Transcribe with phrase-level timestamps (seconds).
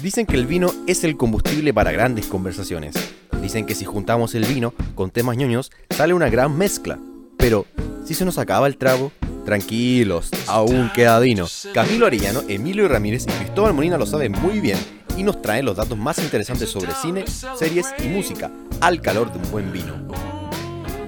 [0.00, 2.94] Dicen que el vino es el combustible para grandes conversaciones.
[3.40, 6.98] Dicen que si juntamos el vino con temas ñoños, sale una gran mezcla.
[7.38, 7.64] Pero,
[8.04, 9.10] si se nos acaba el trago,
[9.46, 11.46] tranquilos, aún queda vino.
[11.72, 14.78] Camilo Arellano, Emilio Ramírez y Cristóbal Molina lo saben muy bien
[15.16, 17.24] y nos traen los datos más interesantes sobre cine,
[17.58, 18.50] series y música,
[18.82, 19.94] al calor de un buen vino.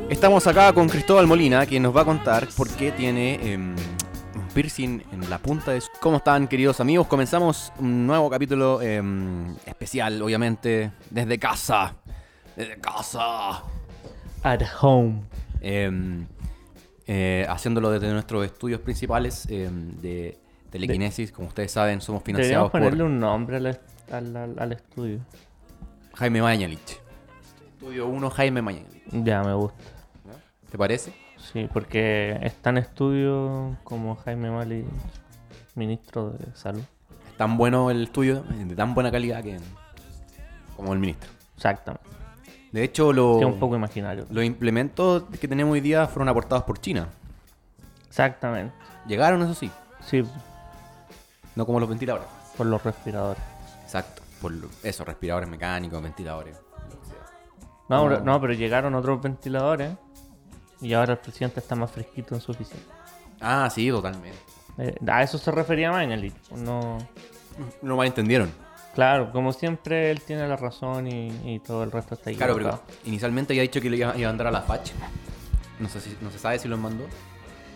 [0.09, 3.77] Estamos acá con Cristóbal Molina, quien nos va a contar por qué tiene em,
[4.63, 5.89] piercing en la punta de su...
[6.01, 7.07] ¿Cómo están, queridos amigos?
[7.07, 11.95] Comenzamos un nuevo capítulo em, especial, obviamente, desde casa.
[12.57, 13.63] Desde casa.
[14.43, 15.23] At home.
[15.61, 16.27] Em,
[17.07, 20.37] eh, haciéndolo desde nuestros estudios principales em, de
[20.71, 21.31] telequinesis.
[21.31, 23.79] Como ustedes saben, somos financiados ponerle por un nombre al,
[24.11, 25.21] al- al estudio.
[26.15, 26.99] Jaime Mañalich.
[27.75, 29.05] Estudio 1, Jaime Mañalich.
[29.13, 29.85] Ya, me gusta.
[30.69, 31.28] ¿Te parece?
[31.53, 34.85] Sí, porque es tan estudio como Jaime Mali,
[35.75, 36.83] ministro de Salud.
[37.31, 39.59] Es tan bueno el estudio, de tan buena calidad que
[40.77, 41.31] como el ministro.
[41.57, 42.07] Exactamente.
[42.73, 44.27] De hecho, lo- un poco imaginario.
[44.31, 47.09] los implementos que tenemos hoy día fueron aportados por China.
[48.09, 48.75] Exactamente.
[49.07, 50.23] Llegaron, eso sí, Sí,
[51.57, 52.27] no como los ventiladores.
[52.59, 53.43] por los respiradores.
[53.85, 56.57] Exacto, por lo- eso, respiradores mecánicos, ventiladores.
[57.89, 58.21] No, No.
[58.21, 59.93] no, pero llegaron otros ventiladores
[60.81, 62.81] y ahora el presidente está más fresquito en su oficina.
[63.41, 64.39] Ah, sí, totalmente.
[64.79, 66.35] Eh, a eso se refería Mañalich.
[66.57, 66.99] No,
[67.83, 68.51] No malentendieron.
[68.95, 72.83] claro, como siempre él tiene la razón y, y todo el resto está Claro, equivocado.
[72.87, 74.93] pero inicialmente había dicho que le iba, iba a mandar a la FACH.
[75.81, 77.05] No sé si, no se sabe si lo mandó.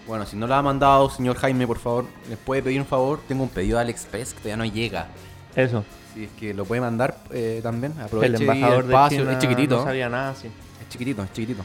[0.07, 3.21] Bueno, si no lo ha mandado, señor Jaime, por favor, ¿les puede pedir un favor?
[3.29, 5.07] Tengo un pedido de AliExpress que todavía no llega.
[5.55, 5.85] Eso.
[6.13, 9.19] Si es que lo puede mandar eh, también, aproveche El embajador de espacio.
[9.21, 9.77] China es chiquitito.
[9.77, 10.49] no sabía nada, sí.
[10.81, 11.65] Es chiquitito, es chiquitito.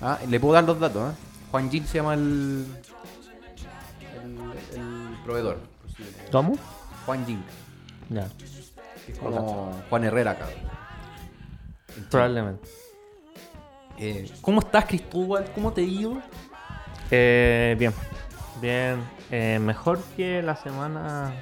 [0.00, 1.16] Ah, le puedo dar los datos, ¿eh?
[1.50, 2.66] Juan Jin se llama el,
[4.22, 5.58] el, el proveedor.
[6.30, 6.56] ¿Cómo?
[7.06, 7.42] Juan Jin.
[8.10, 8.28] Ya,
[9.08, 10.46] Es como Juan Herrera acá.
[12.10, 12.68] probablemente.
[13.98, 15.50] Eh, ¿Cómo estás, Cristóbal?
[15.54, 16.22] ¿Cómo te ha ido?
[17.10, 17.92] Eh, bien,
[18.60, 19.02] bien.
[19.30, 21.32] Eh, mejor que la semana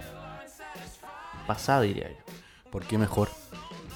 [1.47, 2.17] pasada, diría yo.
[2.71, 3.29] ¿Por qué mejor?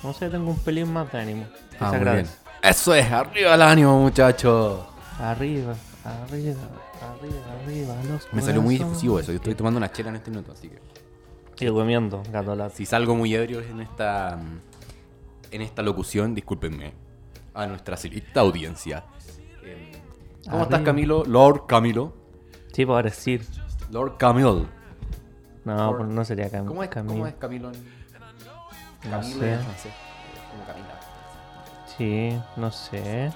[0.03, 1.47] No sé, tengo un pelín más de ánimo.
[1.71, 2.33] que Ah, se muy agradece.
[2.33, 2.40] bien.
[2.63, 4.85] Eso es, arriba el ánimo, muchachos.
[5.19, 6.61] Arriba, arriba,
[7.01, 7.95] arriba, arriba.
[8.09, 9.33] Los Me salió muy difusivo eso.
[9.33, 10.81] Yo estoy tomando una chela en este minuto, así que.
[11.65, 12.75] Y comiendo, gato lato.
[12.77, 14.39] Si salgo muy ebrio en esta.
[15.51, 16.93] En esta locución, discúlpenme.
[17.55, 19.05] A nuestra selecta audiencia.
[19.65, 19.93] Eh,
[20.49, 20.83] ¿Cómo estás.
[20.83, 21.25] Camilo?
[21.25, 22.15] Lord Camilo.
[22.73, 23.45] Sí, por decir.
[23.91, 24.67] Lord Camilo.
[25.65, 27.15] No, pues no sería Cam ¿Cómo es, Camilo.
[27.15, 27.85] ¿Cómo es Camilo en
[29.11, 29.53] No Camilo sé.
[29.53, 29.93] en francés?
[30.51, 31.00] Como Camila.
[32.01, 33.31] Sí, no sé.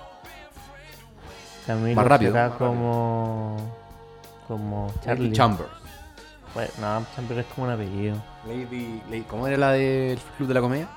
[1.67, 2.69] Camilo Más rápido, será más rápido.
[2.71, 3.57] como.
[4.49, 5.25] Como Charlie.
[5.25, 5.69] Lady Chambers.
[6.55, 8.17] Bueno, no, Chamber es como un apellido.
[8.47, 10.89] Lady, Lady- ¿Cómo era la del Club de la Comedia?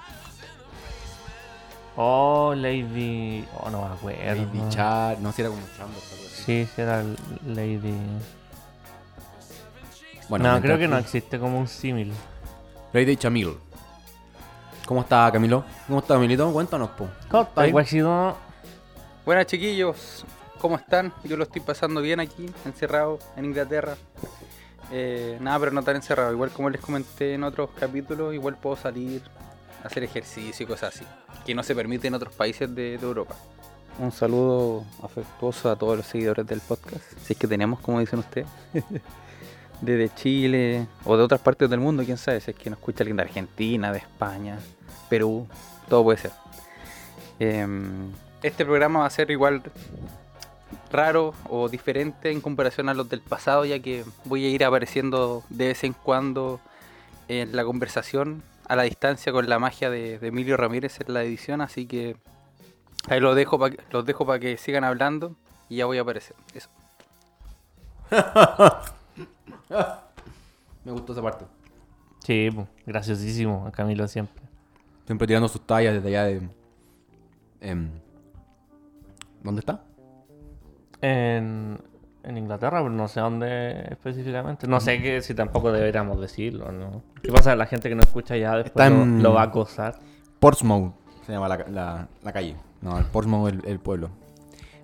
[1.97, 3.45] Oh, Lady.
[3.59, 4.23] Oh, no me acuerdo.
[4.45, 5.19] Lady Char.
[5.19, 6.03] No, si era como Chambers.
[6.45, 7.03] Sí, sí, era
[7.45, 7.93] Lady.
[10.29, 12.13] Bueno, no, creo que no tú- existe como un símil.
[12.93, 13.57] Lady Chamil.
[14.87, 15.65] ¿Cómo está, Camilo?
[15.85, 16.49] ¿Cómo está, Camilito?
[16.53, 17.09] Cuéntanos, po.
[17.29, 18.37] ¿Cómo está, guachito?
[19.25, 20.23] Buenas chiquillos,
[20.61, 21.11] ¿cómo están?
[21.25, 23.97] Yo lo estoy pasando bien aquí, encerrado en Inglaterra.
[24.89, 26.31] Eh, nada, pero no tan encerrado.
[26.31, 29.21] Igual como les comenté en otros capítulos, igual puedo salir,
[29.83, 31.05] hacer ejercicio y cosas así,
[31.45, 33.35] que no se permite en otros países de, de Europa.
[33.99, 38.19] Un saludo afectuoso a todos los seguidores del podcast, si es que tenemos, como dicen
[38.19, 38.47] ustedes,
[39.81, 43.03] desde Chile o de otras partes del mundo, quién sabe, si es que nos escucha
[43.03, 44.59] alguien de Argentina, de España,
[45.09, 45.47] Perú,
[45.89, 46.31] todo puede ser.
[47.39, 48.11] Em,
[48.43, 49.63] este programa va a ser igual
[50.91, 55.43] raro o diferente en comparación a los del pasado, ya que voy a ir apareciendo
[55.49, 56.59] de vez en cuando
[57.27, 61.23] en la conversación a la distancia con la magia de, de Emilio Ramírez en la
[61.23, 62.17] edición, así que
[63.07, 65.35] ahí los dejo para los dejo para que sigan hablando
[65.69, 66.35] y ya voy a aparecer.
[66.53, 66.69] Eso.
[70.85, 71.45] Me gustó esa parte.
[72.23, 72.49] Sí,
[72.85, 74.46] graciosísimo, a Camilo siempre.
[75.07, 76.49] Siempre tirando sus tallas desde allá de.
[77.61, 77.89] em,
[79.41, 79.83] ¿Dónde está?
[81.01, 81.77] En,
[82.23, 84.67] en Inglaterra, pero no sé dónde específicamente.
[84.67, 87.01] No sé que si tampoco deberíamos decirlo, ¿no?
[87.21, 87.55] ¿Qué pasa?
[87.55, 89.97] La gente que no escucha ya después Está lo, en- lo va a acosar.
[90.39, 90.93] Portsmouth
[91.25, 92.55] se llama la, la- la calle.
[92.81, 94.09] No, el Portsmouth el, el pueblo.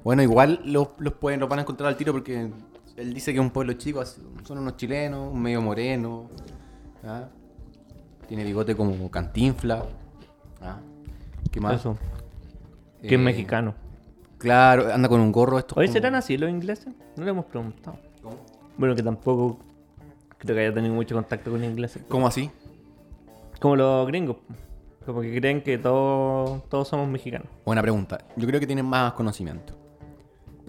[0.04, 2.50] Bueno, igual los, los pueden, los van a encontrar al tiro porque
[2.98, 6.30] él dice que es un pueblo chico, así, son unos chilenos, un medio moreno.
[7.06, 7.28] ¿ah?
[8.28, 9.84] Tiene bigote como cantinfla.
[10.64, 10.80] ¿Ah?
[11.52, 11.76] ¿Qué más?
[11.80, 11.98] Eso.
[13.02, 13.74] Que es Eh, mexicano.
[14.38, 15.76] Claro, anda con un gorro esto.
[15.78, 16.94] ¿Hoy como- serán así los ingleses?
[17.16, 17.98] No le hemos preguntado.
[18.22, 18.38] ¿Cómo?
[18.78, 19.60] Bueno, que tampoco
[20.38, 22.04] creo que haya tenido mucho contacto con ingleses.
[22.10, 22.50] ¿Cómo así?
[23.60, 24.38] Como los gringos.
[25.06, 27.48] Como que creen que todos, todos somos mexicanos.
[27.66, 28.20] Buena pregunta.
[28.38, 29.74] Yo creo que tienen más conocimiento.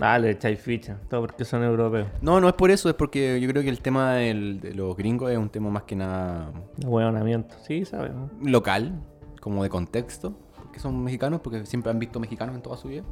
[0.00, 0.98] Ah, le echáis ficha.
[1.08, 2.08] Todo porque son europeos.
[2.20, 4.96] No, no es por eso, es porque yo creo que el tema del- de los
[4.96, 6.50] gringos es un tema más que nada
[6.84, 7.54] Hueonamiento.
[7.62, 8.30] Sí, sabemos.
[8.42, 9.00] local,
[9.44, 13.02] como de contexto, porque son mexicanos, porque siempre han visto mexicanos en toda su vida.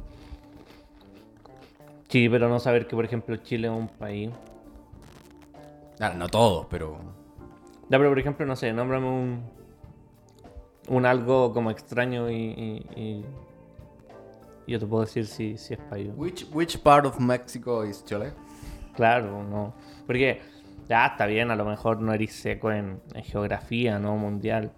[2.09, 4.31] Sí, pero no saber que, por ejemplo, Chile es un país.
[5.95, 6.97] Claro, no todos, pero
[7.87, 9.43] Ya, pero por ejemplo, no sé, nómbrame un.
[10.89, 12.83] Un algo como extraño y.
[12.95, 13.25] y,
[14.65, 16.09] yo te puedo decir si, si es país.
[16.15, 18.31] Which, which part of Mexico is Chile?
[18.95, 19.75] Claro, no.
[20.07, 20.41] Porque
[20.89, 24.17] ya está bien, a lo mejor no eres seco en, en geografía, ¿no?
[24.17, 24.71] Mundial.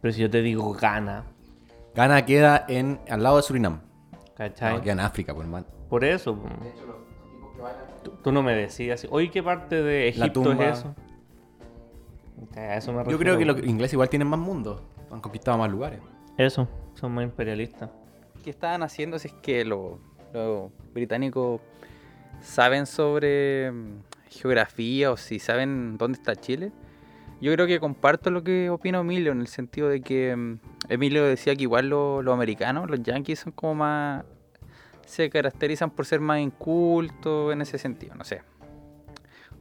[0.00, 1.24] Pero si yo te digo Ghana,
[1.94, 3.80] Ghana queda en al lado de Surinam.
[4.36, 4.76] ¿cachai?
[4.76, 5.66] No, queda en África, por hermano.
[5.88, 6.36] Por eso.
[6.36, 6.48] po.
[8.04, 10.68] Tú, tú no me decías, oye, ¿qué parte de La Egipto tumba.
[10.68, 10.94] es eso?
[12.56, 14.88] A eso me Yo creo que los ingleses igual tienen más mundo.
[15.10, 16.00] Han conquistado más lugares.
[16.36, 17.90] Eso, son más imperialistas.
[18.44, 19.98] ¿Qué estaban haciendo si es que los
[20.32, 21.60] los británicos
[22.40, 26.72] saben sobre mm, geografía o si saben dónde está Chile?
[27.40, 30.58] Yo creo que comparto lo que opina Emilio en el sentido de que mm,
[30.88, 34.24] Emilio decía que igual lo- los americanos, los yankees son como más...
[35.06, 38.42] se caracterizan por ser más incultos en ese sentido, no sé.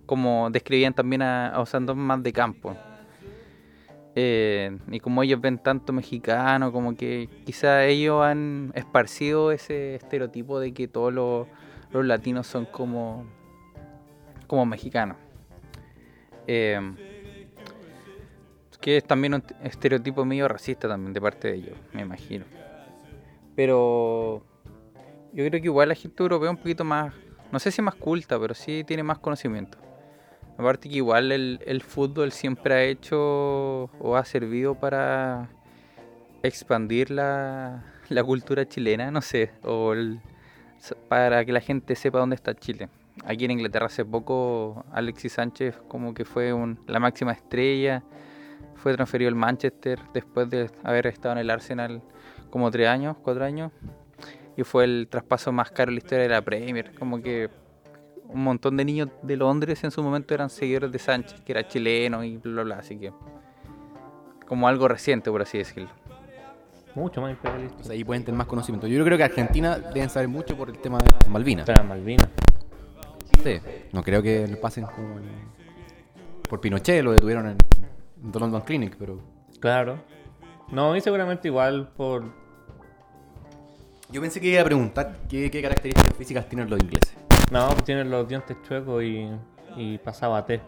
[0.07, 2.75] Como describían también a, a Osando más de campo.
[4.15, 10.59] Eh, y como ellos ven tanto mexicano, como que quizá ellos han esparcido ese estereotipo
[10.59, 11.47] de que todos los,
[11.91, 13.25] los latinos son como,
[14.47, 15.17] como mexicanos.
[16.47, 16.79] Eh,
[18.81, 22.45] que es también un estereotipo medio racista también de parte de ellos, me imagino.
[23.55, 24.43] Pero
[25.33, 27.13] yo creo que igual la gente europea es un poquito más,
[27.51, 29.77] no sé si más culta, pero sí tiene más conocimiento.
[30.57, 33.17] Aparte que igual el, el fútbol siempre ha hecho
[33.99, 35.49] o ha servido para
[36.43, 40.19] expandir la, la cultura chilena, no sé, o el-
[41.09, 42.89] para que la gente sepa dónde está Chile.
[43.25, 48.03] Aquí en Inglaterra hace poco Alexis Sánchez como que fue un- la máxima estrella,
[48.87, 52.01] fue transferido al Manchester después de haber estado en el Arsenal
[52.49, 53.73] como tres años, cuatro años,
[54.55, 57.49] y fue el traspaso más caro en la historia de la Premier, como que
[58.29, 61.67] un montón de niños de Londres en su momento eran seguidores de Sánchez, que era
[61.67, 63.11] chileno y bla bla bla, así que
[64.47, 65.89] como algo reciente por así decirlo.
[66.95, 67.81] Mucho más imperialistas.
[67.81, 68.87] O sea, ahí pueden tener más conocimiento.
[68.87, 71.67] Yo creo que Argentina deben saber mucho por el tema de Malvinas.
[71.85, 72.29] Malvinas.
[73.43, 73.59] Sí.
[73.91, 75.25] No creo que le pasen como el-
[76.47, 77.57] por Pinochet, lo detuvieron en
[78.31, 79.19] The London Clinic, pero
[79.59, 79.97] Claro.
[80.71, 82.25] No, y seguramente igual por.
[84.11, 87.15] yo pensé que iba a preguntar qué, qué características físicas tienen los ingleses.
[87.51, 89.29] No, pues tienen los dientes chuecos y,
[89.77, 90.61] y pasaba té.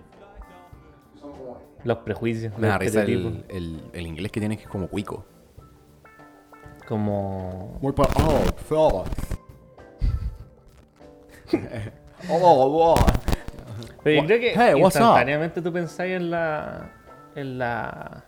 [1.83, 4.87] Los prejuicios, Me los da risa el, el, el inglés que tiene que es como
[4.87, 5.25] cuico.
[6.87, 7.77] Como.
[7.81, 8.09] Muy para...
[8.15, 9.09] Oh, fellas.
[12.29, 12.95] oh, wow.
[14.03, 15.01] Pero yo creo que Hey, what's up?
[15.01, 16.93] instantáneamente tú pensáis en la.
[17.39, 18.25] En la.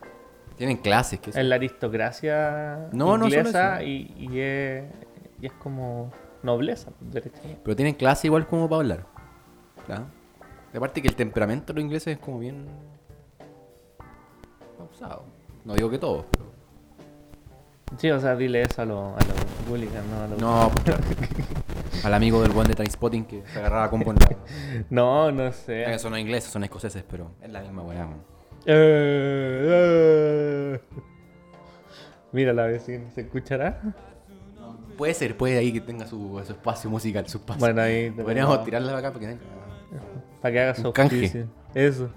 [0.57, 3.87] Tienen clases que en la aristocracia No, no inglesa eso.
[3.89, 4.83] y, y es,
[5.39, 6.11] y es como
[6.43, 6.91] nobleza.
[7.63, 9.05] Pero tienen clase igual como para hablar.
[9.87, 10.05] ¿Ya?
[10.73, 12.67] Y aparte que el temperamento de los ingleses es como bien...
[14.77, 15.23] pausado.
[15.65, 16.51] No digo que todos, pero...
[17.97, 20.39] Sí, o sea, dile eso a los a los no a los...
[20.39, 20.97] No, pues.
[22.05, 24.37] Al amigo del buen de Trainspotting que se agarraba en la...
[24.89, 25.93] No, no sé.
[25.93, 28.07] Eh, Son ingleses, son escoceses, pero es la misma weá.
[28.65, 30.79] Eh, eh.
[32.31, 33.81] Mira la vecina, ¿se escuchará?
[34.97, 37.59] Puede ser, puede ahí que tenga su, su espacio musical, su espacio.
[37.59, 39.41] Bueno, ahí tenemos- Podríamos tirarla acá para que tenga...
[40.41, 41.15] Para que haga Un su canje.
[41.15, 41.47] auspicio.
[41.73, 42.09] Eso.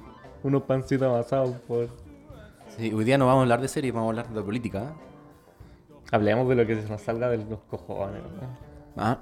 [0.43, 1.89] Unos pancitos amasados por.
[2.77, 4.83] Sí, hoy día no vamos a hablar de series, vamos a hablar de política.
[4.85, 5.95] ¿eh?
[6.13, 8.23] Hablemos de lo que se nos salga de los cojones.
[8.23, 8.49] ¿no?
[8.97, 9.19] Ah.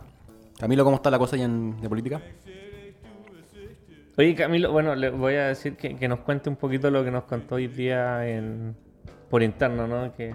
[0.59, 2.21] Camilo, ¿cómo está la cosa ya en, de política?
[4.19, 7.11] Oye, Camilo, bueno, le voy a decir que, que nos cuente un poquito lo que
[7.11, 8.76] nos contó hoy día en,
[9.31, 10.14] por interno, ¿no?
[10.14, 10.35] Que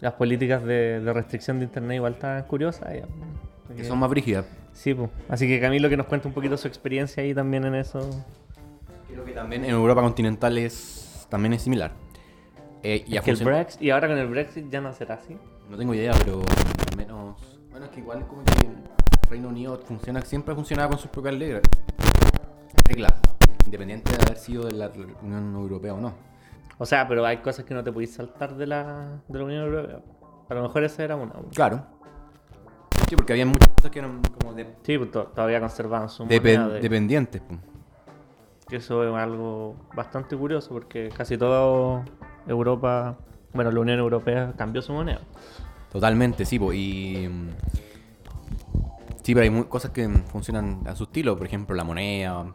[0.00, 2.94] las políticas de, de restricción de internet igual están curiosas.
[2.94, 3.74] ya.
[3.74, 4.46] Que son más brígidas.
[4.72, 5.10] Sí, pues.
[5.28, 8.08] Así que Camilo que nos cuente un poquito su experiencia ahí también en eso.
[9.08, 11.92] Creo que también en Europa continental es, también es similar.
[12.82, 15.36] Eh, y Es que el Brexit, y ahora con el Brexit ya no será así.
[15.70, 16.42] No tengo idea, pero
[16.90, 17.58] al menos.
[17.70, 18.74] Bueno, es que igual como que el
[19.30, 21.62] Reino Unido funciona, siempre ha funcionado con sus propias reglas.
[22.84, 23.14] Reglas.
[23.64, 24.90] Independiente de haber sido de la
[25.22, 26.12] Unión Europea o no.
[26.78, 29.64] O sea, pero hay cosas que no te podéis saltar de la, de la Unión
[29.64, 30.00] Europea.
[30.48, 31.32] A lo mejor esa era una.
[31.54, 31.82] Claro.
[33.08, 36.24] Sí, porque había muchas cosas que eran como de- Sí, pues to- todavía conservaban su
[36.24, 36.68] depen- moneda.
[36.68, 37.42] de- dependientes.
[37.46, 37.60] pues.
[38.66, 42.02] que eso es algo bastante curioso porque casi todo
[42.46, 43.14] Europa,
[43.52, 45.20] bueno, la Unión Europea cambió su moneda.
[45.92, 47.28] Totalmente, sí, po, y.
[47.28, 47.48] mm,
[49.22, 52.46] Sí, pero hay cosas que funcionan a su estilo, por ejemplo, la moneda.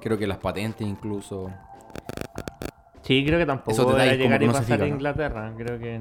[0.00, 1.50] Creo que las patentes incluso.
[3.02, 4.94] Sí, creo que tampoco detalles como llegar y no pasar a ¿no?
[4.94, 5.52] Inglaterra.
[5.56, 6.00] Creo que.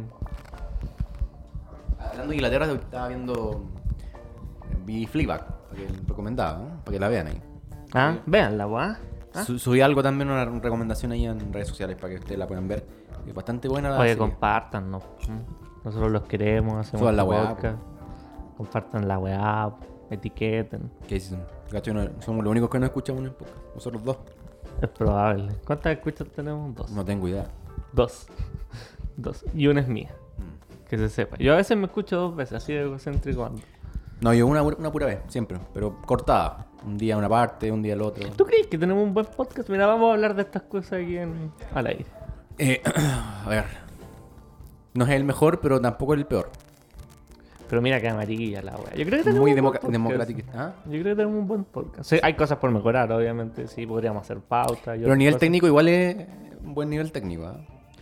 [2.00, 3.64] Hablando de Inglaterra, estaba viendo.
[4.86, 6.70] Vi Fleabag, para que recomendaba, ¿no?
[6.84, 7.42] para que la vean ahí.
[7.94, 9.00] Ah, véanla, weá.
[9.34, 9.44] ¿Ah?
[9.44, 12.68] Su- Subí algo también, una recomendación ahí en redes sociales para que ustedes la puedan
[12.68, 12.86] ver.
[13.28, 14.18] Es bastante buena la Oye, serie.
[14.20, 15.02] compartan, ¿no?
[15.84, 17.56] Nosotros los queremos, hacemos Suban la weá.
[18.56, 19.70] Compartan la weá,
[20.10, 20.90] etiqueten.
[21.08, 23.58] Que dicen, gacho, no- somos los únicos que no escuchamos en el podcast.
[23.76, 24.18] Nosotros dos.
[24.82, 25.54] Es probable.
[25.66, 26.76] ¿Cuántas escuchas tenemos?
[26.76, 26.92] Dos.
[26.92, 27.48] No tengo idea.
[27.94, 28.28] Dos.
[29.18, 29.44] Dos.
[29.56, 30.12] Y una es mía.
[30.38, 30.88] Mm.
[30.90, 31.38] Que se sepa.
[31.38, 33.62] Yo a veces me escucho dos veces, así de egocéntrico ando.
[34.22, 35.58] No, yo una, una pura vez, siempre.
[35.74, 36.68] Pero cortada.
[36.86, 38.30] Un día una parte, un día el otro.
[38.36, 39.68] ¿Tú crees que tenemos un buen podcast?
[39.70, 42.06] Mira, vamos a hablar de estas cosas aquí en, al aire.
[42.60, 42.82] Eh,
[43.46, 43.66] a ver.
[44.94, 46.50] No es el mejor, pero tampoco es el peor.
[47.70, 48.94] Pero mira que amarilla la weá.
[48.96, 49.92] Yo creo que tenemos Muy un buen democa- podcast.
[49.92, 50.42] democrático.
[50.56, 50.74] ¿Ah?
[50.86, 52.10] Yo creo que tenemos un buen podcast.
[52.10, 53.68] Sí, hay cosas por mejorar, obviamente.
[53.68, 54.98] Sí, podríamos hacer pautas.
[54.98, 55.40] y Pero a nivel cosas.
[55.42, 56.16] técnico igual es
[56.64, 57.46] un buen nivel técnico.
[57.46, 57.58] ¿ah?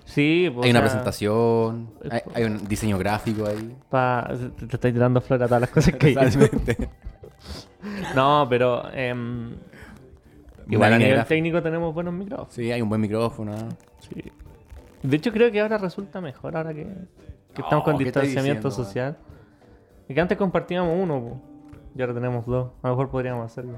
[0.05, 3.75] Sí, pues, Hay o una sea, presentación, es hay, un diseño gráfico ahí.
[3.89, 4.29] pa-
[4.59, 6.15] te, te estáis tirando flores a todas las cosas que hay.
[8.15, 8.81] No, pero.
[8.83, 9.55] Una
[10.69, 12.53] igual a nivel técnico tenemos buenos micrófonos.
[12.53, 13.53] Sí, hay un buen micrófono.
[13.53, 13.69] ¿ah?
[13.99, 14.31] Sí.
[15.03, 16.87] De hecho, creo que ahora resulta mejor, ahora que,
[17.53, 19.17] que estamos con ¿qué estáis distanciamiento diciendo, social.
[20.07, 21.41] Y que antes compartíamos uno, po.
[21.95, 22.71] y ahora tenemos dos.
[22.83, 23.77] A lo mejor podríamos hacerlo.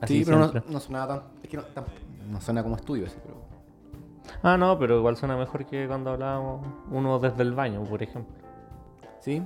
[0.00, 1.22] Así Sí, pero no, no suena tan.
[1.42, 1.84] Es que no, tan-
[2.30, 3.36] no suena como estudio, así, pero.
[4.42, 8.34] Ah, no, pero igual suena mejor que cuando hablábamos uno desde el baño, por ejemplo.
[9.20, 9.42] Sí.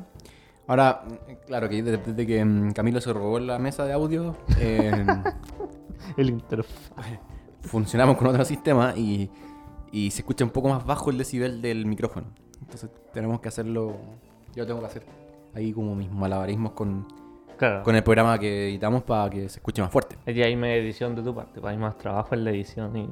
[0.66, 1.02] Ahora,
[1.46, 5.04] claro, que desde, desde que mm, Camilo se robó la mesa de audio, eh,
[6.16, 7.06] El interfaz.
[7.62, 9.30] funcionamos con otro sistema y,
[9.92, 12.28] y se escucha un poco más bajo el decibel del micrófono.
[12.60, 13.96] Entonces tenemos que hacerlo.
[14.54, 15.04] Yo tengo que hacer
[15.54, 17.06] ahí como mis malabarismos con,
[17.56, 17.82] Claro.
[17.82, 20.16] con el programa que editamos para que se escuche más fuerte.
[20.26, 23.08] Y hay más edición de tu parte, pues hay más trabajo en la edición y.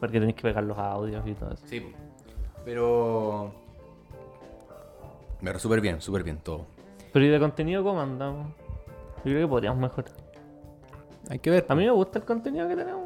[0.00, 1.66] Porque tenés que pegar los audios y todo eso.
[1.66, 1.82] Sí,
[2.64, 3.52] pero.
[5.42, 6.66] Pero súper bien, súper bien todo.
[7.12, 8.48] Pero ¿y de contenido cómo andamos?
[9.18, 10.12] Yo creo que podríamos mejorar.
[11.28, 11.66] Hay que ver.
[11.68, 13.04] A mí me gusta el contenido que tenemos.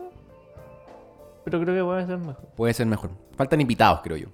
[1.45, 2.47] Pero creo que puede ser mejor.
[2.57, 3.11] Puede ser mejor.
[3.37, 4.29] Faltan invitados, creo yo.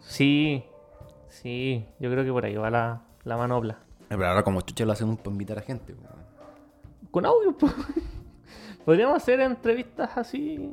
[0.00, 0.64] Sí,
[1.28, 3.78] sí, yo creo que por ahí va la, la manopla.
[4.08, 5.94] Pero ahora como chucha lo hacemos para invitar a gente.
[7.10, 7.72] Con audio, pues.
[8.84, 10.70] Podríamos hacer entrevistas así.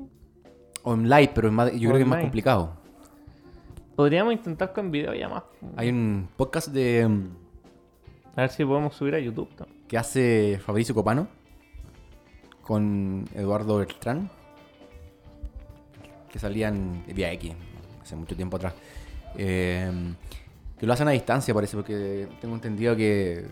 [0.84, 2.74] Online, pero es más, yo creo que es más complicado.
[3.96, 5.43] Podríamos intentar con video ya más.
[5.75, 7.29] Hay un podcast de mm,
[8.36, 9.50] A ver si podemos subir a YouTube.
[9.55, 9.88] también.
[9.88, 11.27] que hace Fabricio Copano
[12.63, 14.29] con Eduardo Bertrán
[16.31, 17.53] que salían en Vía X
[18.01, 18.74] hace mucho tiempo atrás.
[19.38, 19.91] Eh,
[20.81, 23.45] que lo hacen a distancia, parece, porque tengo entendido que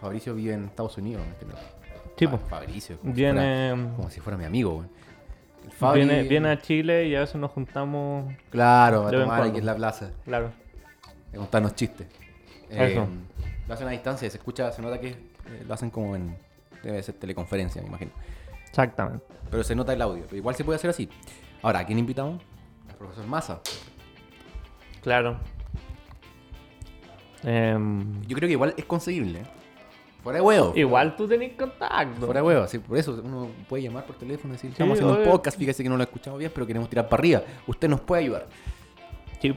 [0.00, 1.20] Fabricio vive en Estados Unidos.
[2.16, 2.40] pues.
[2.48, 4.84] Fabricio, como, Viene, si fuera, como si fuera mi amigo.
[5.94, 8.32] viene, viene a Chile y a veces nos juntamos.
[8.50, 10.12] Claro, a tomar aquí en la plaza.
[10.24, 10.52] Claro.
[11.32, 12.06] de contarnos chistes.
[12.70, 13.02] Eso.
[13.02, 13.08] Eh,
[13.66, 16.36] lo hacen a distancia, se escucha, se nota que eh, lo hacen como en.
[16.84, 18.12] Debe ser teleconferencia, me imagino.
[18.68, 19.24] Exactamente.
[19.50, 20.22] Pero se nota el audio.
[20.26, 21.08] Pero igual se puede hacer así.
[21.62, 22.40] Ahora, ¿a quién invitamos?
[22.88, 23.60] Al profesor Massa.
[25.02, 25.40] Claro.
[27.46, 29.40] Em, Yo creo que igual es conseguible.
[29.40, 29.44] ¿eh?
[30.22, 30.72] Fuera de huevo.
[30.74, 32.26] igual tú tenés contacto.
[32.26, 34.98] Fuera de huevo, sí, por eso uno puede llamar por teléfono y decir, Sí, estamos
[34.98, 37.42] haciendo un podcast, fíjese que no lo escuchamos bien, pero queremos tirar para arriba.
[37.68, 38.46] Usted nos puede ayudar.
[39.40, 39.54] Sí.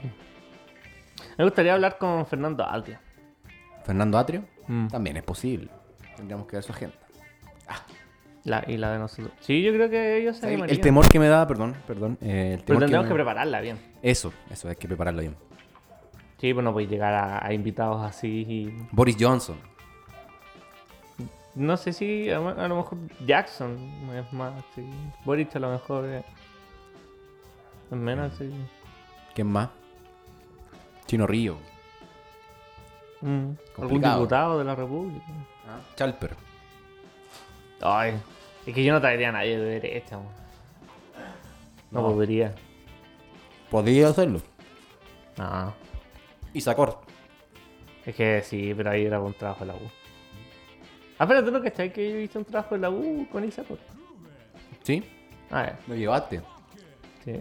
[1.37, 3.01] Me gustaría hablar con Fernando Aldia.
[3.83, 4.87] Fernando Atrio, Mm.
[4.89, 5.69] también es posible.
[6.15, 6.95] Tendríamos que ver su agenda.
[8.43, 9.31] La, y la de nosotros.
[9.41, 10.75] Sí, yo creo que ellos se El, animarían.
[10.77, 12.17] el temor que me da, perdón, perdón.
[12.21, 13.77] eh, el Pero temor tendremos que, me- prepararla bien.
[14.01, 15.35] Eso, eso, hay que prepararlo bien.
[16.39, 18.87] Sí, pues no podéis llegar a, a invitados así y...
[18.91, 19.57] Boris Johnson.
[21.55, 23.77] No sé si a, a lo mejor Jackson
[24.15, 24.87] es más, sí.
[25.25, 26.23] Boric a lo mejor es,
[27.91, 28.49] es menos, sí.
[29.35, 29.69] ¿Quién más?
[31.07, 31.57] Chino Río.
[33.21, 33.49] Mm,
[33.81, 35.25] Algún diputado de la República.
[35.95, 36.35] Chalper.
[37.81, 38.13] Ay,
[38.65, 40.17] es que yo no traería a nadie de derecha.
[40.17, 40.27] man.
[41.91, 42.07] No, No.
[42.13, 42.55] podría.
[43.69, 44.39] Podría hacerlo.
[45.37, 45.73] No.
[46.53, 46.99] Y Sacor.
[48.05, 49.91] Es que sí, pero ahí era un trabajo de la U.
[51.17, 53.77] Ah, pero tú no cachai que yo hice un trabajo de la U con Isacor.
[54.83, 55.03] ¿Sí?
[55.51, 55.79] Ah, ya.
[55.87, 56.41] Lo llevaste.
[57.25, 57.33] Sí,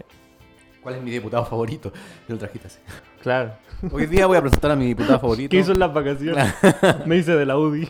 [0.83, 1.91] ¿Cuál es mi diputado favorito?
[2.27, 2.79] Y lo trajiste así.
[3.21, 3.53] claro.
[3.91, 5.49] Hoy día voy a presentar a mi diputado favorito.
[5.49, 6.53] ¿Qué hizo en las vacaciones?
[7.05, 7.89] Me hice de la UDI.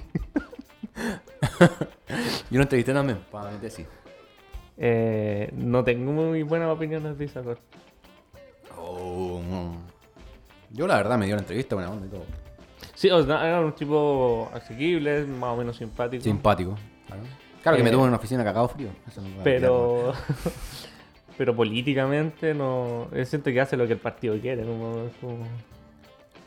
[2.52, 3.88] Yo lo entrevisté también, para mi tesis.
[4.78, 7.60] Eh, no tengo muy buenas opiniones de Isacor.
[8.78, 9.42] Oh.
[10.72, 12.26] Yo la verdad me dio la entrevista, buena onda y todo.
[12.94, 16.24] Sí, o sea, era un tipo asequible, más o menos simpático.
[16.24, 16.76] Simpático.
[17.08, 17.24] Claro,
[17.64, 18.90] Claro que me Eh, tuvo en una oficina cagado frío.
[19.08, 20.14] Eso no pero
[21.38, 25.46] pero políticamente no él siente que hace lo que el partido quiere como, como-.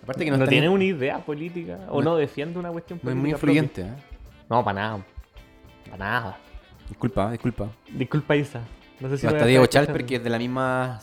[0.02, 3.10] Aparte que no, no, tiene una idea política o No- no, defiende una cuestión no
[3.10, 3.62] es política muy propia.
[3.62, 4.04] influyente, ¿eh?
[4.48, 5.04] no para nada
[5.86, 6.38] para nada
[6.88, 7.68] Disculpa, disculpa.
[7.90, 8.60] disculpa Isa
[9.00, 9.66] no sé si Hasta Diego.
[9.66, 10.98] Chalper, que es de la misma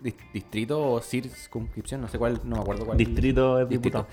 [0.00, 2.98] distrito o circunscripción, no sé cuál, no me acuerdo cuál.
[2.98, 4.06] distrito de Distrito.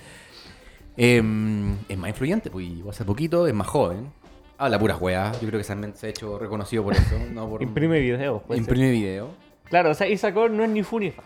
[0.95, 4.11] Em, es más influyente, pues hace poquito, es más joven.
[4.57, 5.39] Habla puras weas.
[5.39, 7.15] Yo creo que también se ha hecho reconocido por eso.
[7.31, 8.69] No por, imprime videos puede ser.
[8.69, 9.29] Imprime video.
[9.65, 11.21] claro o sea Isacor no es ni funifa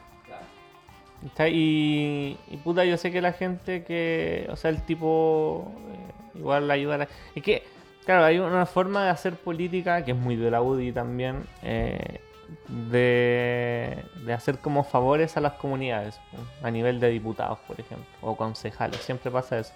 [1.25, 1.47] ¿Está?
[1.47, 6.67] Y, y puta, yo sé que la gente que, o sea, el tipo eh, igual
[6.67, 7.07] le ayuda a la...
[7.35, 7.63] Es que,
[8.05, 12.21] claro, hay una forma de hacer política que es muy de la UDI también, eh,
[12.67, 16.19] de, de hacer como favores a las comunidades,
[16.63, 19.73] a nivel de diputados, por ejemplo, o concejales, siempre pasa eso.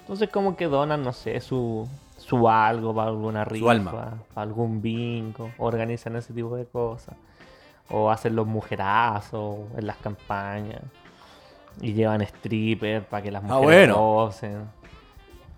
[0.00, 3.90] Entonces como que donan, no sé, su, su algo para alguna rifa, alma.
[3.90, 7.16] para algún bingo, organizan ese tipo de cosas.
[7.88, 10.82] O hacen los mujerazos en las campañas.
[11.80, 13.96] Y llevan stripper para que las Ah, mujeres bueno.
[13.96, 14.64] gocen.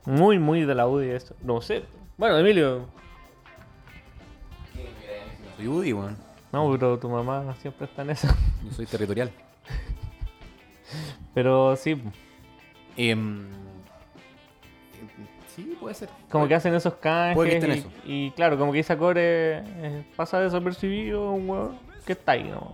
[0.04, 1.34] Muy, muy de la UDI eso.
[1.42, 1.84] No sé.
[2.18, 2.86] Bueno, Emilio.
[5.56, 6.16] Soy UDI, weón.
[6.52, 8.28] No, pero tu mamá siempre está en eso.
[8.64, 9.30] Yo soy territorial.
[11.34, 12.00] Pero sí,
[12.96, 13.46] Em,
[15.54, 16.08] sí, puede ser.
[16.30, 17.36] como que hacen esos canjes.
[17.36, 17.90] Puede que esté en y, eso.
[18.04, 22.72] y claro, como que Isacore eh, pasa desapercibido, un weón que está ahí, ¿no?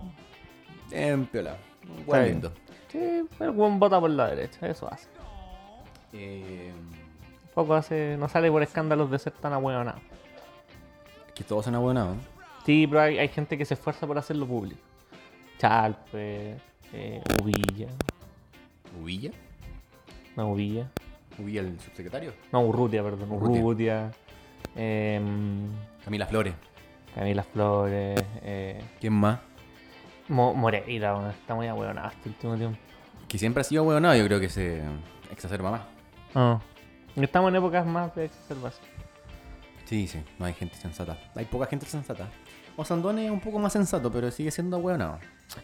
[0.91, 1.57] Em, piola.
[1.83, 2.53] Un weón lindo.
[2.91, 2.97] Sí,
[3.39, 5.07] el weón vota por la derecha, eso hace.
[6.13, 6.73] Em,
[7.53, 9.99] Poco hace, no sale por escándalos de ser tan ahueonado.
[11.33, 12.15] que todos son abuenados.
[12.65, 14.79] Sí, pero hay, hay gente que se esfuerza por hacerlo público.
[15.59, 16.55] Chalpe,
[16.93, 17.87] eh, Uvilla,
[19.01, 19.31] ¿Uvilla?
[20.35, 20.89] no Uvilla,
[21.37, 22.33] ¿Uvilla el subsecretario?
[22.51, 23.61] no Urrutia, perdón, Urrutia.
[23.61, 24.11] Urrutia,
[24.75, 25.69] em,
[26.03, 26.53] Camila Flores.
[27.13, 29.39] Camila Flores, eh, ¿Quién más?
[30.27, 32.77] Mo- Moreira, bueno, está muy ahueonado este último tiempo.
[33.27, 34.81] Que siempre ha sido abuelonado, yo creo que se
[35.31, 35.81] exacerba más.
[36.33, 36.59] Ah.
[37.15, 38.85] Estamos en épocas más de exacerbación.
[39.85, 41.17] Sí, sí, no hay gente sensata.
[41.35, 42.27] Hay poca gente sensata.
[42.77, 45.19] Osandón es un poco más sensato, pero sigue siendo abuelonado.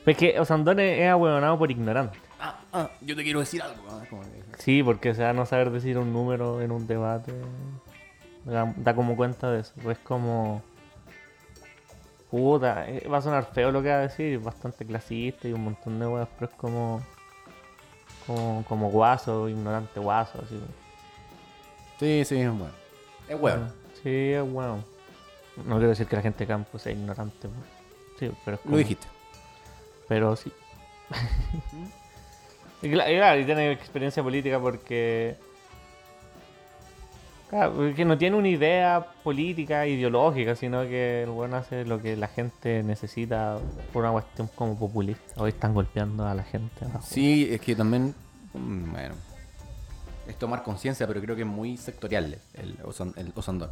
[0.05, 2.17] Pero es que Osandone es ahueonado por ignorante.
[2.39, 3.83] Ah, ah, yo te quiero decir algo.
[3.89, 6.87] ah, como que- Sí, porque se va a no saber decir un número en un
[6.87, 7.33] debate.
[8.45, 9.73] Da, da como cuenta de eso.
[9.83, 10.61] Pues como.
[12.29, 15.53] Puta, eh, va a sonar feo lo que va a decir, es bastante clasista y
[15.53, 17.01] un montón de weas, pero es como.
[18.25, 20.59] Como, como guaso, ignorante guaso, así.
[21.99, 22.73] Sí, sí, es bueno.
[23.27, 23.67] Es bueno.
[24.01, 24.83] Sí, es bueno.
[25.65, 27.47] No quiero decir que la gente de campo sea ignorante.
[27.47, 27.53] pues.
[28.19, 29.07] Sí, pero es como- Lo dijiste.
[30.07, 30.51] Pero sí.
[32.81, 35.35] y cla- y claro, y tiene experiencia política porque.
[37.49, 42.15] Claro, porque no tiene una idea política, ideológica, sino que el bueno hace lo que
[42.15, 43.57] la gente necesita
[43.91, 45.33] por una cuestión como populista.
[45.41, 46.85] Hoy están golpeando a la gente.
[46.85, 47.05] abajo.
[47.05, 48.15] Sí, es que también.
[48.53, 49.15] mm, Bueno.
[50.27, 53.71] Es tomar conciencia, pero creo que es muy sectorial el, Osan- el Osandón.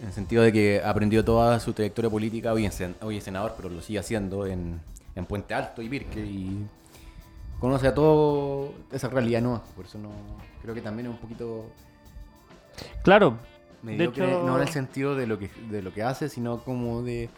[0.00, 2.68] En el sentido de que aprendió toda su trayectoria política, hoy
[3.02, 4.80] hoy es senador, pero lo sigue haciendo en,
[5.16, 6.20] en Puente Alto y Pirque.
[6.20, 6.64] Y
[7.58, 9.62] conoce a todo esa realidad nueva.
[9.74, 10.10] Por eso no.
[10.62, 11.66] Creo que también es un poquito.
[13.02, 13.38] Claro,
[13.82, 17.02] mediocre, hecho- no en el sentido de lo que, de lo que hace, sino como
[17.02, 17.28] de,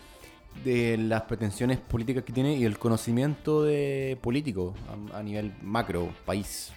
[0.65, 4.75] de las pretensiones políticas que tiene y el conocimiento de político
[5.15, 6.73] a, a nivel macro, país.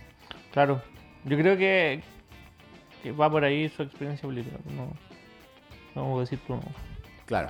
[0.52, 0.82] claro.
[1.26, 2.02] Yo creo que,
[3.02, 4.58] que va por ahí su experiencia política.
[4.76, 4.92] No,
[6.02, 6.62] voy a decir tú no.
[7.26, 7.50] Claro.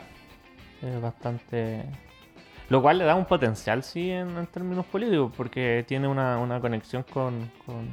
[0.82, 1.84] Es bastante.
[2.70, 6.60] Lo cual le da un potencial, sí, en, en términos políticos, porque tiene una, una
[6.60, 7.88] conexión con, con,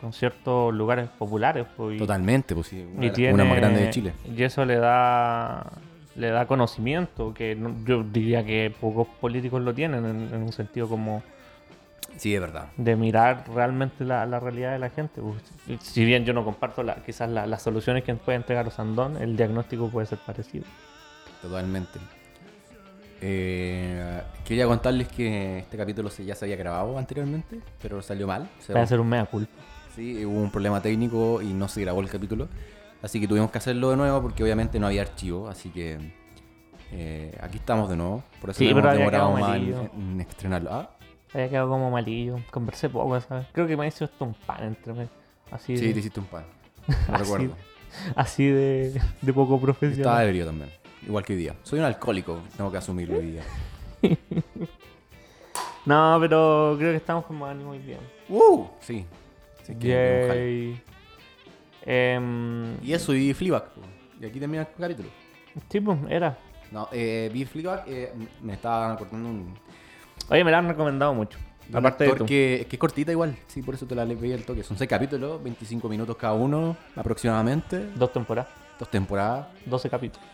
[0.00, 1.66] con ciertos lugares populares.
[1.76, 4.12] pues, y- Totalmente, pues sí, una y tiene- más de Chile.
[4.36, 5.70] Y eso le da
[6.16, 10.52] le da conocimiento, que no- yo diría que pocos políticos lo tienen, en, en un
[10.52, 11.22] sentido como
[12.16, 12.66] Sí, es verdad.
[12.76, 15.20] de mirar realmente la, la realidad de la gente.
[15.22, 15.80] pues.
[15.82, 19.36] Si bien yo no comparto la- quizás la- las soluciones que puede entregar Osandón, el
[19.36, 20.64] diagnóstico puede ser parecido.
[21.40, 21.98] Totalmente.
[23.22, 28.48] Eh, quería contarles que este capítulo se- ya se había grabado anteriormente, pero salió mal.
[28.58, 29.52] O sea, Va a ser un mea culpa.
[29.94, 32.48] Sí, hubo un problema técnico y no se grabó el capítulo.
[33.02, 35.48] Así que tuvimos que hacerlo de nuevo porque obviamente no había archivo.
[35.48, 35.98] Así que
[36.92, 38.22] eh, aquí estamos de nuevo.
[38.40, 40.70] Por eso Sí, pero hemos demorado más en, en estrenarlo.
[40.72, 40.90] Ah,
[41.34, 42.38] Había quedado como malillo.
[42.50, 43.46] Conversé poco, ¿sabes?
[43.52, 45.08] Creo que me hizo esto un pan entre medio.
[45.50, 46.44] Así sí, de, te hiciste un pan.
[46.88, 47.56] No Así recuerdo.
[48.16, 50.26] así de, de poco Estaba profesional.
[50.28, 50.70] ebrio también.
[51.06, 51.54] Igual que hoy día.
[51.62, 53.42] Soy un alcohólico, tengo que asumirlo hoy día.
[55.86, 57.98] No, pero creo que estamos con más ánimo hoy día.
[58.28, 58.66] ¡Uh!
[58.80, 59.06] Sí.
[59.62, 60.76] Sí, que-.
[61.86, 63.64] Em, Y eso, y Fleabag.
[64.20, 65.08] Y aquí termina el capítulo.
[65.70, 66.36] sí, pues, era.
[66.70, 68.12] No, eh, vi Fleabag, eh,
[68.42, 69.54] me estaba acordando un,
[70.30, 71.38] Oye, me la han recomendado mucho.
[71.72, 72.26] Aparte de tú.
[72.26, 73.36] que, que es cortita igual.
[73.46, 74.62] Sí, por eso te la leí el toque.
[74.64, 77.90] Son seis capítulos, 25 minutos cada uno, aproximadamente.
[77.94, 79.46] Dos temporadas, Dos temporadas.
[79.66, 80.26] 12 capítulos.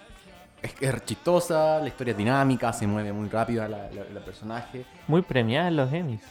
[0.62, 4.84] Es, es chistosa, la historia es dinámica, se mueve muy rápido la, la- la personaje.
[5.08, 6.22] Muy premiada en los Emmys.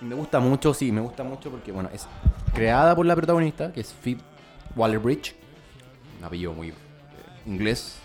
[0.00, 2.06] Y Me gusta mucho, sí, me gusta mucho porque, bueno, es
[2.54, 4.20] creada por la protagonista, que es Phoebe
[4.76, 5.34] Waller-Bridge.
[6.20, 6.74] Un apellido muy eh,
[7.46, 7.98] inglés.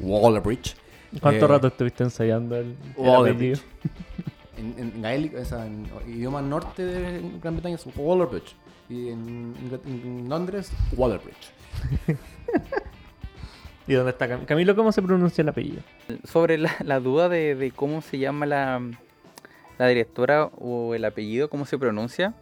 [0.00, 0.76] Waller-Bridge.
[1.20, 3.60] ¿Cuánto Eh, rato estuviste ensayando el, el Waller-Bridge.
[3.60, 3.94] apellido?
[4.56, 8.54] En, en gaélico, o sea, en idioma norte de Gran Bretaña es Waller-Bridge.
[8.88, 9.54] Y en,
[9.86, 11.50] en Londres, Waller-Bridge.
[13.86, 14.74] ¿Y dónde está Cam- Camilo?
[14.76, 15.82] ¿Cómo se pronuncia el apellido?
[16.24, 18.80] Sobre la, la duda de, de cómo se llama la,
[19.78, 22.34] la directora o el apellido, cómo se pronuncia,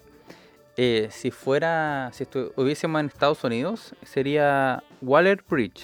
[0.76, 5.82] eh, si fuera, si estuviésemos en Estados Unidos, sería Waller Bridge.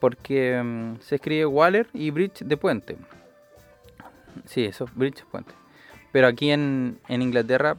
[0.00, 2.96] Porque mm, se escribe Waller y Bridge de puente.
[4.46, 5.52] Sí, eso, Bridge puente.
[6.12, 7.76] Pero aquí en, en Inglaterra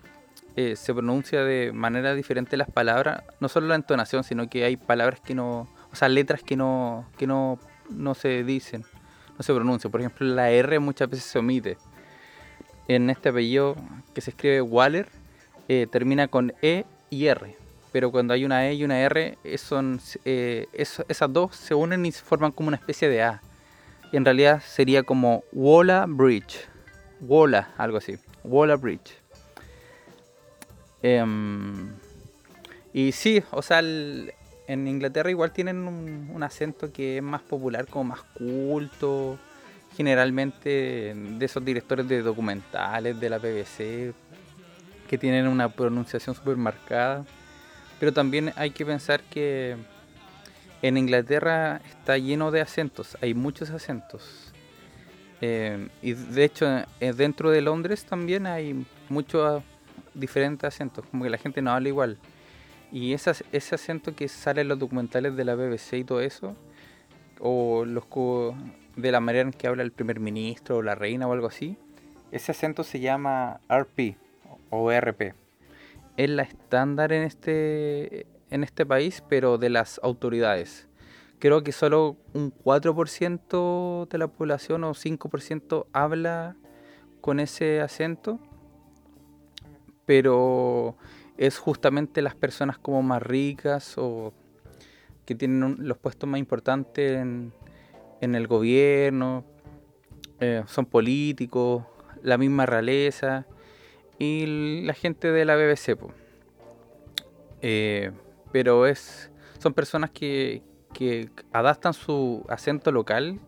[0.56, 4.78] eh, se pronuncia de manera diferente las palabras, no solo la entonación, sino que hay
[4.78, 8.84] palabras que no, o sea, letras que no, que no, no se dicen,
[9.38, 9.92] no se pronuncian.
[9.92, 11.78] Por ejemplo, la R muchas veces se omite.
[12.88, 13.76] En este apellido
[14.14, 15.08] que se escribe Waller,
[15.68, 17.56] eh, termina con E y R.
[17.92, 21.74] Pero cuando hay una E y una R, es- son, eh, eso- esas dos se
[21.74, 23.42] unen y se forman como una especie de A.
[24.12, 26.68] Y en realidad sería como Walla Bridge.
[27.22, 28.18] Walla, algo así.
[28.44, 29.14] Walla Bridge.
[31.02, 31.90] Em,
[32.94, 37.88] y sí, o sea, en Inglaterra igual tienen un, un acento que es más popular,
[37.88, 39.38] como más culto.
[39.96, 44.14] Generalmente de esos directores de documentales de la BBC
[45.10, 47.26] que tienen una pronunciación súper marcada.
[48.00, 49.76] Pero también hay que pensar que
[50.82, 54.54] en Inglaterra está lleno de acentos, hay muchos acentos.
[55.42, 56.66] Eh, y de hecho,
[57.00, 59.64] eh, dentro de Londres también hay muchos
[60.14, 62.18] diferentes acentos, como que la gente no habla igual.
[62.92, 66.22] Y ese, ac- ese acento que sale en los documentales de la BBC y todo
[66.22, 66.56] eso,
[67.40, 68.04] o los
[68.96, 71.78] de la manera en que habla el primer ministro o la reina o algo así,
[72.32, 74.18] ese acento se llama RP
[74.72, 75.34] o RP.
[76.18, 80.88] Es la estándar en este, en este país, pero de las autoridades.
[81.40, 86.58] Creo que solo un 4% de la población o 5% habla
[87.22, 88.40] con ese acento,
[90.06, 90.98] pero
[91.38, 94.34] es justamente las personas como más ricas o
[95.26, 97.54] que tienen los puestos más importantes en,
[98.20, 99.46] el gobierno,
[100.42, 101.86] eh, son políticos,
[102.22, 103.46] la misma realeza
[104.18, 105.98] y la gente de la BBC.
[107.62, 108.12] Eh,
[108.52, 113.40] pero es son personas que, que adaptan su acento local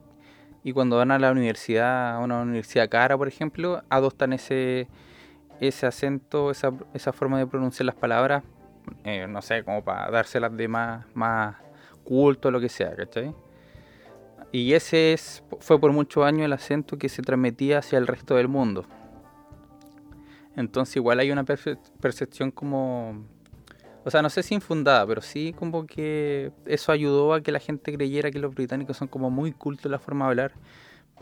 [0.64, 4.88] y cuando van a la universidad, a una universidad cara, por ejemplo, adoptan ese,
[5.60, 8.44] ese acento, esa, esa forma de pronunciar las palabras,
[9.04, 11.56] eh, no sé, como para dárselas de más, más
[12.04, 13.34] culto, lo que sea, ¿cachai?
[14.52, 18.36] Y ese es, fue por muchos años el acento que se transmitía hacia el resto
[18.36, 18.86] del mundo.
[20.58, 23.24] Entonces igual hay una perce- percepción como...
[24.04, 27.60] O sea, no sé si infundada, pero sí como que eso ayudó a que la
[27.60, 30.52] gente creyera que los británicos son como muy cultos en la forma de hablar.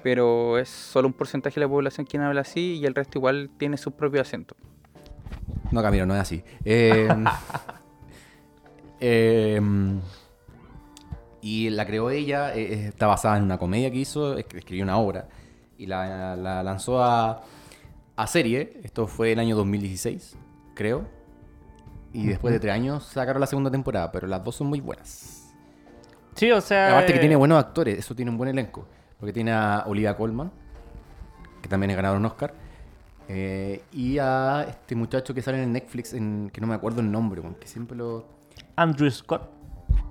[0.02, 3.50] Pero es solo un porcentaje de la población quien habla así y el resto igual
[3.58, 4.56] tiene su propio acento.
[5.72, 6.42] No, Camilo, no es así.
[6.64, 7.10] Eh,
[9.00, 10.00] em,
[11.42, 14.84] y la creó ella, eh, eh, está basada en una comedia que hizo, es- escribió
[14.84, 15.28] una obra
[15.78, 17.44] y la, la lanzó a,
[18.16, 18.80] a serie.
[18.84, 20.38] Esto fue el año 2016,
[20.76, 21.06] creo.
[22.14, 25.54] Y después de tres años sacaron la segunda temporada, pero las dos son muy buenas.
[26.36, 26.92] Sí, o sea.
[26.92, 28.88] Aparte que eh, tiene buenos actores, eso tiene un buen elenco.
[29.20, 30.52] Porque tiene a Olivia Colman,
[31.62, 32.54] que también es ganador un Oscar.
[33.28, 37.12] eh, y a este muchacho que sale en Netflix, en, que no me acuerdo el
[37.12, 38.26] nombre, que siempre lo...
[38.76, 39.50] Andrew Scott.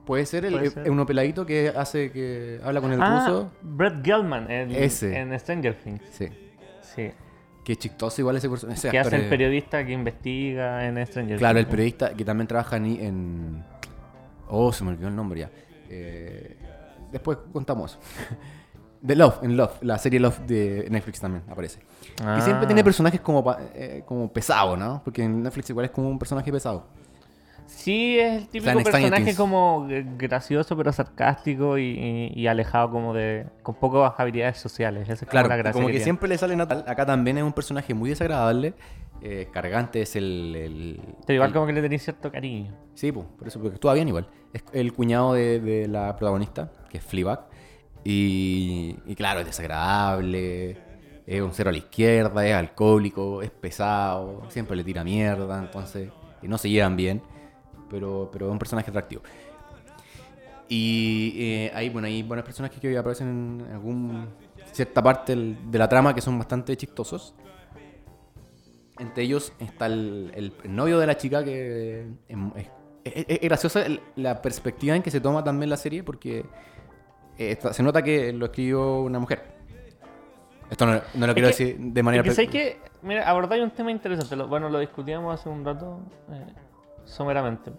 [0.04, 0.90] Puede ser el, Puede ser.
[0.90, 3.52] uno peladito que hace que habla con el ah, ruso.
[3.62, 5.18] Brett Gelman en, Ese.
[5.18, 6.02] en Stranger Things.
[6.10, 6.28] Sí.
[6.80, 7.10] Sí.
[7.68, 8.78] Que chistoso igual ese personaje.
[8.78, 12.46] ese Que hace el es- periodista que investiga en Stranger Claro, el periodista que también
[12.48, 12.86] trabaja en...
[12.86, 13.64] en-
[14.48, 15.50] Oh, se me olvidó el nombre ya.
[15.90, 16.56] Eh,
[17.12, 17.98] después contamos.
[19.06, 21.80] The Love, en Love, la serie Love de Netflix también aparece.
[22.16, 22.66] Que siempre Ah.
[22.66, 25.02] tiene personajes como, eh, como pesados, ¿no?
[25.04, 26.86] Porque en Netflix igual es como un personaje pesado.
[27.68, 33.46] Sí, es el típico personaje como gracioso pero sarcástico y, y- y alejado como de...
[33.62, 35.02] con pocas habilidades sociales.
[35.04, 36.84] Esa es como Claro, la gracia como que, siempre le sale natural.
[36.88, 38.72] Acá también es un personaje muy desagradable.
[39.20, 40.54] Eh, cargante es el.
[40.56, 42.72] el- Pero igual el- como que le tenéis cierto cariño.
[42.94, 44.28] Sí, pues, por eso, porque actúa bien igual.
[44.52, 47.46] Es el cuñado de, de la protagonista, que es Fleabag.
[48.04, 50.78] Y, y claro, es desagradable.
[51.26, 56.10] Es un cero a la izquierda, es alcohólico, es pesado, siempre le tira mierda, entonces.
[56.40, 57.20] Y no se llevan bien.
[57.90, 59.22] Pero, pero es un personaje atractivo.
[60.68, 64.28] Y eh, hay, bueno, hay buenos personajes que aparecen en algún
[64.72, 67.34] cierta parte de la trama que son bastante chistosos.
[68.98, 72.36] Entre ellos está el, el- el novio de la chica que es,
[73.04, 73.84] es- es graciosa
[74.16, 76.44] la perspectiva en que se toma también la serie porque
[77.38, 79.56] eh, se nota que lo escribió una mujer.
[80.68, 82.22] Esto no, no lo quiero decir de manera...
[82.28, 84.36] Es que, que, mira, abordáis un tema interesante.
[84.36, 86.44] Lo- bueno, lo discutíamos hace un rato eh,
[87.08, 87.72] someramente.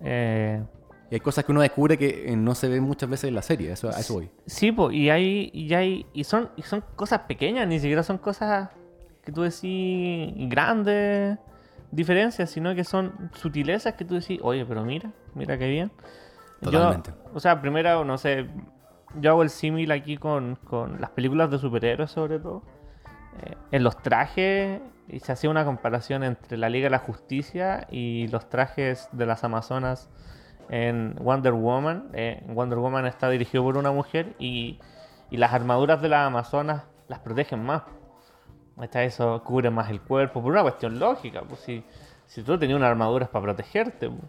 [0.00, 0.62] Eh,
[1.10, 3.42] Y hay cosas que uno descubre que eh, no se ven muchas veces en la
[3.42, 4.30] serie, eso, a eso voy.
[4.46, 8.18] sí, po, y hay, y hay, y son, y son cosas pequeñas, ni siquiera son
[8.18, 8.70] cosas
[9.22, 11.38] que tú decís grandes
[11.90, 15.90] diferencias, sino que son sutilezas que tú decís, oye, pero mira, mira qué bien.
[16.62, 17.12] Yo- Totalmente.
[17.32, 18.46] o sea, primero, no sé,
[19.20, 22.62] yo hago el símil aquí con, con las películas de superhéroes sobre todo.
[23.42, 27.86] Eh, en los trajes, y se hacía una comparación entre la Liga de la Justicia
[27.90, 30.08] y los trajes de las Amazonas
[30.70, 32.10] en Wonder Woman.
[32.14, 34.78] Eh, Wonder Woman está dirigido por una mujer y,
[35.30, 37.82] y las armaduras de las Amazonas las protegen más.
[38.80, 41.42] Está eso, cubre más el cuerpo, por una cuestión lógica.
[41.42, 41.84] Pues si,
[42.26, 44.08] si tú tenías una armadura es para protegerte.
[44.08, 44.22] pues.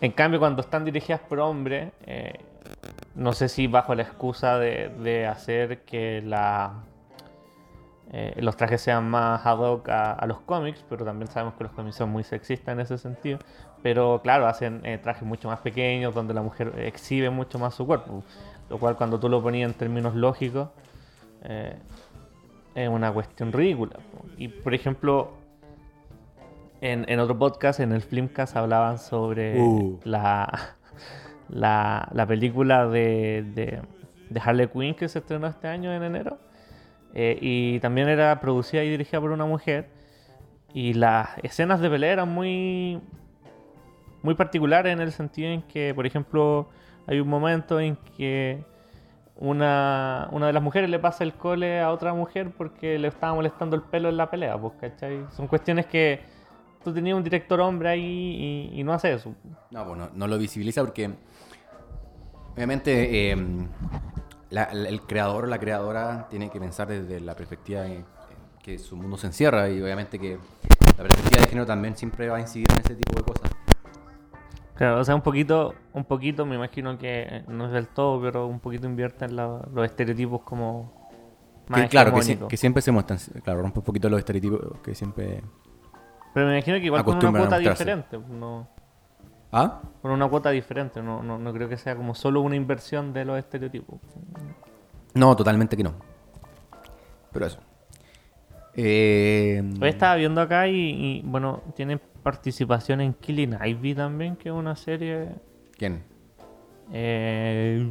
[0.00, 2.34] En cambio, cuando están dirigidas por hombres, eh,
[3.14, 6.84] no sé si bajo la excusa de, de hacer que la,
[8.10, 11.64] eh, los trajes sean más ad hoc a, a los cómics, pero también sabemos que
[11.64, 13.38] los cómics son muy sexistas en ese sentido.
[13.82, 17.86] Pero claro, hacen eh, trajes mucho más pequeños donde la mujer exhibe mucho más su
[17.86, 18.22] cuerpo.
[18.70, 20.68] Lo cual cuando tú lo ponías en términos lógicos
[21.44, 21.78] eh,
[22.74, 23.96] es una cuestión ridícula.
[24.36, 25.32] Y por ejemplo,
[26.80, 30.00] en, en otro podcast, en el Flimcast, hablaban sobre Uh.
[30.04, 30.76] la,
[31.48, 33.82] la, la película de, de,
[34.30, 36.38] de Harley Quinn que se estrenó este año en enero.
[37.14, 39.88] Eh, y también era producida y dirigida por una mujer.
[40.72, 43.00] Y las escenas de pelea eran muy,
[44.22, 46.68] muy particulares en el sentido en que, por ejemplo,
[47.06, 48.62] hay un momento en que
[49.36, 53.34] una, una de las mujeres le pasa el cole a otra mujer porque le estaba
[53.34, 55.24] molestando el pelo en la pelea, pues, ¿cachai?
[55.30, 56.20] Son cuestiones que
[56.82, 59.34] tú tenías un director hombre ahí y, no hace eso.
[59.70, 61.10] No, pues no, no lo visibiliza porque
[62.54, 63.36] obviamente eh,
[64.50, 68.04] la- el creador o la creadora tiene que pensar desde la perspectiva en
[68.62, 70.38] que su mundo se encierra y obviamente que
[70.96, 73.50] la perspectiva de género también siempre va a incidir en ese tipo de cosas.
[74.74, 78.46] Claro, o sea, un poquito, un poquito, me imagino que no es del todo, pero
[78.46, 80.92] un poquito invierte en la- los estereotipos como
[81.68, 82.12] más Que, claro,
[82.48, 85.42] que, siempre se muestran, claro, rompe un poquito los estereotipos que siempre...
[86.32, 88.68] Pero me imagino que igual con una cuota diferente, no,
[89.50, 89.80] ¿Ah?
[90.02, 93.24] con una cuota diferente, no, no, no creo que sea como solo una inversión de
[93.24, 93.98] los estereotipos.
[95.14, 95.94] No, totalmente que no.
[97.32, 97.60] Pero eso.
[98.74, 104.50] Eh, Hoy estaba viendo acá y, y, bueno, tiene participación en Killing Ivy también, que
[104.50, 105.30] es una serie.
[105.76, 106.04] ¿Quién?
[106.92, 107.84] Eh,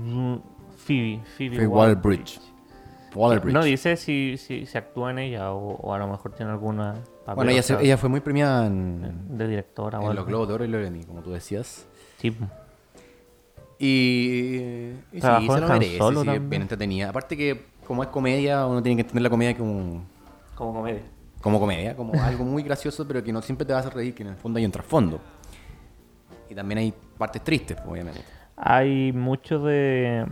[0.77, 2.39] Phoebe, Phoebe Fue Waller-Bridge.
[3.53, 6.95] No dice si, si, si actúa en ella o, o a lo mejor tiene alguna
[7.35, 10.47] bueno, ella, o sea, se- ella fue muy premiada en, de directora en los Globos
[10.47, 11.85] de Oro y los Emmy, como tú decías.
[12.17, 12.35] Sí.
[13.79, 14.57] Y,
[15.11, 17.09] y Trabajó sí, se lo merece, Solo sí, bien entretenida.
[17.09, 20.03] Aparte que como es comedia, uno tiene que entender la comedia como,
[20.55, 21.01] Como comedia.
[21.41, 24.23] como comedia, como algo muy gracioso, pero que no siempre te vas a reír, que
[24.23, 25.19] en el fondo hay un trasfondo.
[26.49, 28.21] Y también hay partes tristes, pues, obviamente.
[28.55, 30.25] Hay mucho de,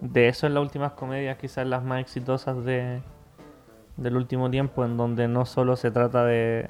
[0.00, 3.00] de eso en las últimas comedias, quizás las más exitosas de,
[4.00, 6.66] del último tiempo, en donde no solo se trata de,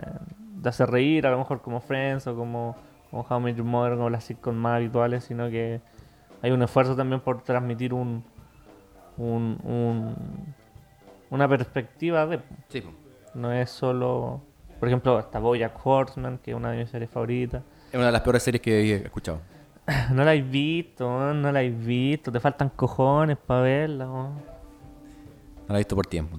[0.57, 2.77] de hacer reír, a lo mejor como Friends o como,
[3.11, 5.81] como How I Met Your Mother, como las sitcoms más habituales, sino que
[6.43, 8.23] hay un esfuerzo también por transmitir un,
[9.17, 10.15] un, un-
[11.31, 12.41] una perspectiva de...
[12.69, 12.83] Sí.
[13.35, 14.43] No es solo...
[14.81, 17.63] Por ejemplo, está Bojack Horseman, que es una de mis series favoritas.
[17.91, 19.41] Es una de las peores series que he escuchado.
[20.13, 22.33] No la he visto, no la he visto.
[22.33, 24.07] Te faltan cojones para verla.
[24.07, 24.33] No
[25.69, 26.37] la he visto por tiempo.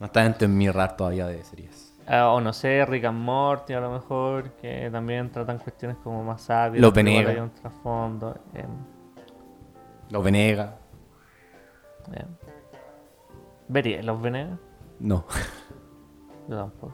[0.00, 1.94] No está dentro en mi radar todavía de series.
[2.06, 6.24] Ah, o no sé, Rick and Morty a lo mejor, que también tratan cuestiones como
[6.24, 6.80] más sátiras.
[6.80, 7.32] Los Venegas.
[7.34, 8.34] Hay un trasfondo.
[8.54, 8.68] em,
[10.10, 10.70] Los Venegas.
[13.68, 14.58] ¿Vería los Venegas?
[14.98, 15.24] No.
[16.48, 16.92] Yo tampoco.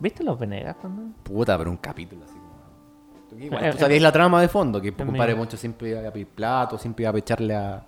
[0.00, 1.02] ¿Viste los Venegas cuando?
[1.22, 3.40] Puta, pero un capítulo así como.
[3.44, 5.34] Igual, Eh, tú sabías la trama de fondo, que compadre.
[5.34, 7.84] Moncho siempre iba a pedir plato, siempre iba a echarle a-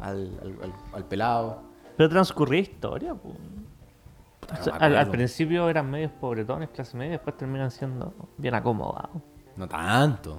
[0.00, 1.62] al, al- al- al pelado.
[1.98, 3.12] Pero transcurría historia.
[3.12, 9.20] O sea, me al, principio eran medios pobretones, clase media, después terminan siendo bien acomodados.
[9.56, 10.38] No tanto.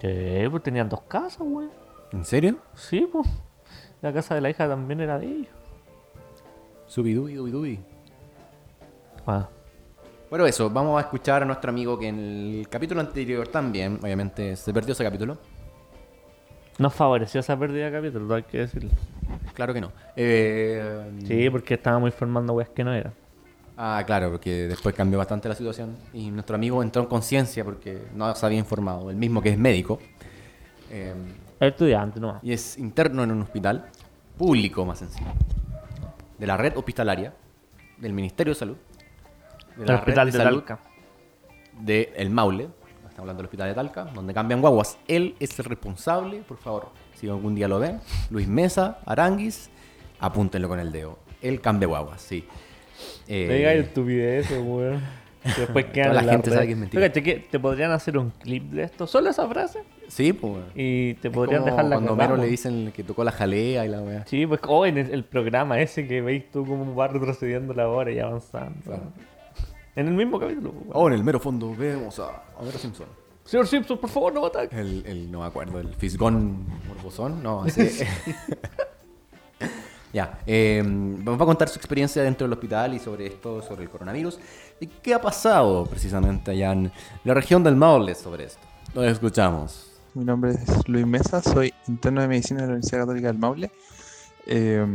[0.00, 1.68] Sí, pues tenían dos casas, güey.
[2.10, 2.58] ¿En serio?
[2.74, 3.24] Sí, pues.
[4.02, 5.54] La casa de la hija también era de ellos.
[6.86, 7.80] Subidubi, dubidubi.
[9.28, 9.48] Ah,
[10.28, 14.56] Bueno, eso, vamos a escuchar a nuestro amigo que en el capítulo anterior también, obviamente,
[14.56, 15.38] se perdió ese capítulo.
[16.78, 18.90] Nos favoreció esa pérdida de capítulo, hay que decirlo.
[19.54, 19.92] Claro que no.
[20.14, 23.12] Eh, Sí, porque estábamos informando weas que no eran.
[23.78, 28.02] Ah, claro, porque después cambió bastante la situación y nuestro amigo entró en conciencia porque
[28.14, 29.98] no se había informado, el mismo que es médico
[30.90, 31.12] eh,
[31.60, 32.38] estudiante, no.
[32.42, 33.86] y es interno en un hospital
[34.38, 35.30] público más encima,
[36.38, 37.34] de la red hospitalaria,
[37.98, 38.76] del Ministerio de Salud,
[39.76, 40.80] de El hospital de salud Talca.
[41.78, 42.68] de El Maule,
[43.16, 44.98] estamos hablando del hospital de Talca, donde cambian guaguas.
[45.08, 47.98] Él es el responsable, por favor, si algún día lo ven,
[48.28, 49.70] Luis Mesa, Aranguis,
[50.20, 51.18] apúntenlo con el dedo.
[51.40, 52.44] Él cambia guaguas, sí.
[53.26, 55.00] Eh, digas estupidez, weón.
[55.44, 56.66] Después quedan la en gente sabe red.
[56.66, 57.12] que es mentira.
[57.12, 60.62] Que te podrían hacer un clip de esto, solo esa frase, Sí, pues.
[60.74, 63.86] y te Es podrían como dejar la cuando Homero le dicen que tocó la jalea
[63.86, 64.26] y la weá.
[64.26, 67.88] Sí, pues oh, en el, el programa ese que veis tú cómo va retrocediendo la
[67.88, 68.78] hora y avanzando.
[68.84, 69.04] Claro.
[69.96, 70.70] En el mismo capítulo.
[70.70, 70.90] weón.
[70.92, 73.06] Oh, en el mero fondo vemos a Homero Simpson.
[73.44, 74.78] Señor Simpson, por favor, no me ataque.
[74.78, 77.88] El, el- no me acuerdo, el Fisgón Morbosón, no, así.
[80.12, 83.90] ya, eh, vamos a contar su experiencia dentro del hospital y sobre esto, sobre el
[83.90, 84.38] coronavirus.
[84.80, 86.92] ¿Y qué ha pasado precisamente allá en
[87.24, 88.60] la región del Maule sobre esto?
[88.94, 89.92] Lo escuchamos.
[90.14, 93.70] Mi nombre es Luis Mesa, soy interno de medicina de la Universidad Católica del Maule.
[94.46, 94.86] Eh,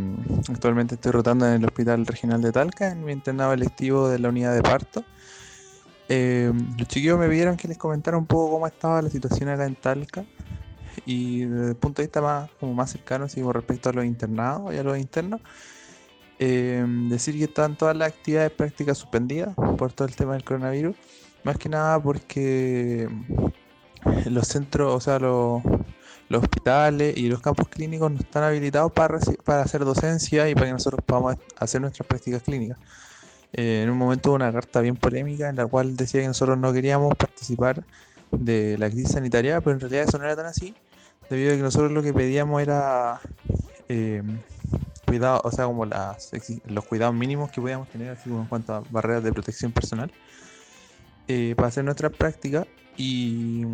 [0.50, 4.30] actualmente estoy rotando en el Hospital Regional de Talca, en mi internado electivo de la
[4.30, 5.04] unidad de parto.
[6.08, 9.66] Eh, los chiquillos me pidieron que les comentara un poco cómo estaba la situación acá
[9.66, 10.26] en Talca
[11.06, 14.06] y desde el punto de vista más, como más cercano, así, con respecto a los
[14.06, 15.42] internados y a los internos.
[16.40, 20.96] eh, decir que están todas las actividades prácticas suspendidas por todo el tema del coronavirus,
[21.44, 23.08] más que nada porque
[24.26, 25.62] los centros, o sea, los,
[26.32, 30.68] los hospitales y los campos clínicos no están habilitados para, para hacer docencia y para
[30.68, 32.78] que nosotros podamos hacer nuestras prácticas clínicas.
[33.54, 36.58] Eh, en un momento hubo una carta bien polémica en la cual decía que nosotros
[36.58, 37.84] no queríamos participar
[38.32, 40.74] de la crisis sanitaria, pero en realidad eso no era tan así,
[41.30, 43.20] debido a que nosotros lo que pedíamos era
[43.90, 44.24] eh,
[45.06, 46.32] cuidado, o sea, como las,
[46.66, 50.10] los cuidados mínimos que podíamos tener, así como en cuanto a barreras de protección personal,
[51.28, 52.66] eh, para hacer nuestras prácticas
[52.96, 53.66] y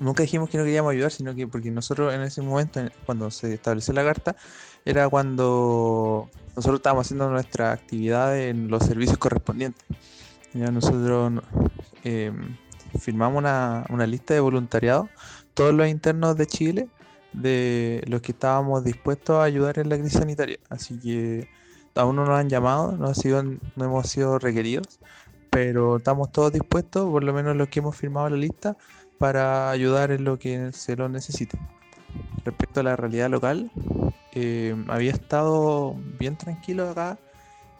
[0.00, 3.30] nunca dijimos que no queríamos ayudar, sino que porque nosotros en ese momento, en- cuando
[3.30, 4.36] se estableció la carta,
[4.84, 9.84] era cuando nosotros estábamos haciendo nuestra actividad en los servicios correspondientes.
[10.54, 11.42] Ya nosotros no-
[12.04, 12.56] em,
[13.00, 15.08] firmamos una, una lista de voluntariado,
[15.54, 16.88] todos los internos de Chile,
[17.32, 20.58] de los que estábamos dispuestos a ayudar en la crisis sanitaria.
[20.68, 21.48] Así que
[21.94, 24.98] aún no nos han llamado, no, ha sido, no hemos sido requeridos,
[25.50, 28.76] pero estamos todos dispuestos, por lo menos los que hemos firmado la lista,
[29.22, 31.56] para ayudar en lo que se lo necesite.
[32.44, 33.70] Respecto a la realidad local,
[34.32, 37.20] eh, había estado bien tranquilo acá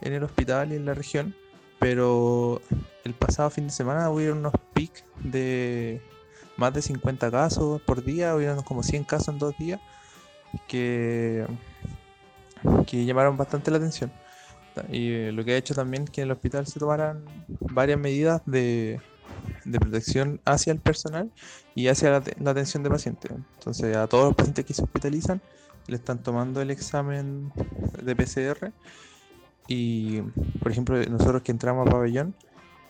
[0.02, 1.34] en el hospital y en la región,
[1.80, 2.62] pero
[3.02, 6.00] el pasado fin de semana hubieron unos pics de
[6.56, 9.80] más de 50 casos por día, hubieron como 100 casos en dos días,
[10.68, 11.44] que,
[12.86, 14.12] que llamaron bastante la atención.
[14.92, 18.42] Y eh, lo que ha hecho también que en el hospital se tomaran varias medidas
[18.46, 19.00] de,
[19.64, 21.30] de protección hacia el personal
[21.74, 23.30] y hacia la, la atención de pacientes.
[23.58, 25.40] Entonces, a todos los pacientes que se hospitalizan
[25.86, 27.52] le están tomando el examen
[28.02, 28.72] de PCR.
[29.68, 30.20] Y,
[30.60, 32.34] por ejemplo, nosotros que entramos a pabellón,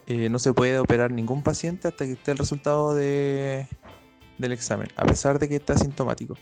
[0.07, 3.69] eh, no se puede operar ningún paciente hasta que esté el resultado de,
[4.39, 6.35] del examen, a pesar de que está asintomático,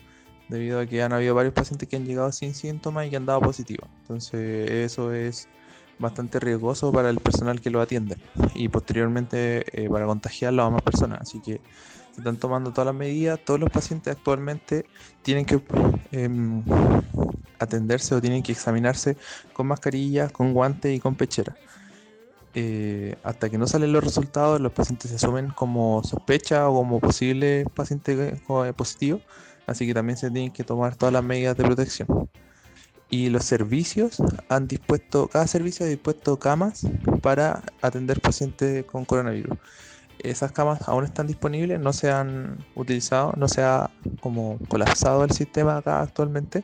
[0.49, 3.25] debido a que han habido varios pacientes que han llegado sin síntomas y que han
[3.25, 3.87] dado positivo.
[4.01, 5.47] Entonces, eso es
[6.01, 8.17] bastante riesgoso para el personal que lo atiende
[8.55, 11.21] y posteriormente eh, para contagiarlo a más personas.
[11.21, 11.61] Así que
[12.11, 13.39] se están tomando todas las medidas.
[13.45, 14.85] Todos los pacientes actualmente
[15.21, 15.61] tienen que
[16.11, 16.63] em,
[17.59, 19.17] atenderse o tienen que examinarse
[19.53, 21.55] con mascarilla, con guantes y con pechera.
[22.53, 26.99] Eh, hasta que no salen los resultados, los pacientes se asumen como sospecha o como
[26.99, 29.21] posible paciente eh, positivo.
[29.67, 32.07] Así que también se tienen que tomar todas las medidas de protección.
[33.11, 36.87] Y los servicios han dispuesto, cada servicio ha dispuesto camas
[37.21, 39.57] para atender pacientes con coronavirus.
[40.19, 43.89] Esas camas aún están disponibles, no se han utilizado, no se ha
[44.21, 46.63] como colapsado el sistema acá actualmente,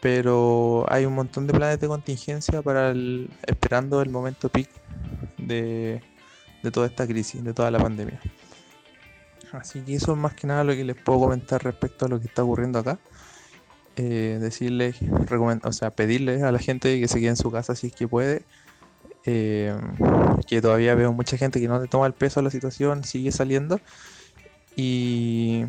[0.00, 4.70] pero hay un montón de planes de contingencia para el, esperando el momento peak
[5.36, 6.02] de,
[6.62, 8.20] de toda esta crisis, de toda la pandemia.
[9.52, 12.18] Así que eso es más que nada lo que les puedo comentar respecto a lo
[12.18, 12.98] que está ocurriendo acá.
[13.96, 17.88] Eh, recomend- o sea, pedirles a la gente que se quede en su casa si
[17.88, 18.42] es que puede.
[19.26, 19.74] Eh,
[20.46, 23.32] que todavía veo mucha gente que no le toma el peso a la situación, sigue
[23.32, 23.80] saliendo.
[24.76, 25.64] Y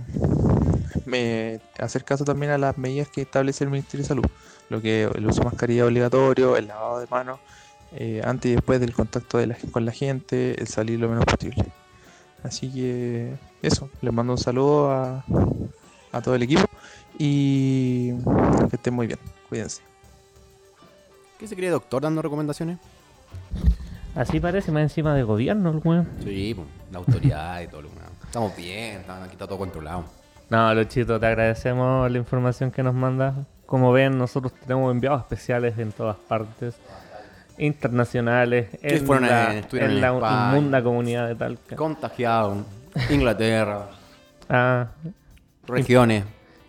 [1.05, 4.25] me hacer caso también a las medidas que establece el Ministerio de Salud.
[4.69, 7.39] Lo que el uso de mascarilla obligatorio, el lavado de manos
[7.91, 11.23] eh, antes y después del contacto de la- con la gente, el salir lo menos
[11.25, 11.63] posible.
[12.43, 15.23] Así que eso, les mando un saludo a,
[16.11, 16.65] a todo el equipo
[17.17, 18.13] y
[18.69, 19.81] que estén muy bien, cuídense.
[21.39, 22.77] ¿Qué se cree doctor dando recomendaciones?
[24.15, 26.07] Así parece, más encima de gobierno el weón.
[26.23, 28.05] Sí, pues, la autoridad y todo lo demás.
[28.25, 30.05] Estamos bien, aquí está todo controlado.
[30.49, 33.35] No, Luchito, te agradecemos la información que nos mandas.
[33.65, 36.75] Como ven, nosotros tenemos enviados especiales en todas partes.
[37.57, 40.49] Internacionales, en fueron la, en en la España.
[40.57, 41.75] inmunda comunidad de Talca.
[41.75, 42.57] Contagiado,
[43.09, 43.89] Inglaterra,
[44.49, 44.87] Ah,
[45.65, 46.25] regiones.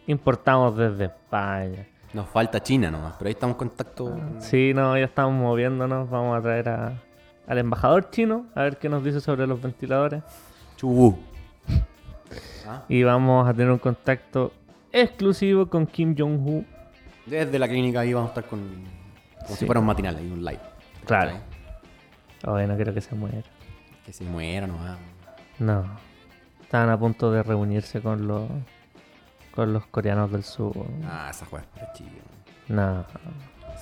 [0.07, 1.87] Importamos desde España.
[2.13, 4.19] Nos falta China nomás, pero ahí estamos en contacto.
[4.39, 6.09] Sí, no, ya estamos moviéndonos.
[6.09, 6.93] Vamos a traer a-
[7.47, 10.23] al embajador chino a ver qué nos dice sobre los ventiladores.
[10.77, 11.19] Chubú.
[12.69, 14.53] Ah, Y vamos a tener un contacto
[14.91, 16.67] exclusivo con Kim Jong-un.
[17.25, 18.59] Desde la clínica ahí vamos a estar con.
[19.39, 19.55] Como Sí.
[19.55, 20.59] si fuera un matinal, ahí un live.
[21.05, 21.37] Claro.
[22.43, 23.43] Ay, no quiero que se muera.
[24.05, 24.99] Que se muera nomás.
[25.61, 25.85] No.
[26.61, 28.49] Estaban a punto de reunirse con los
[29.57, 30.73] con los coreanos del sur.
[31.05, 32.11] Ah, esa juega es chido.
[32.69, 33.05] No.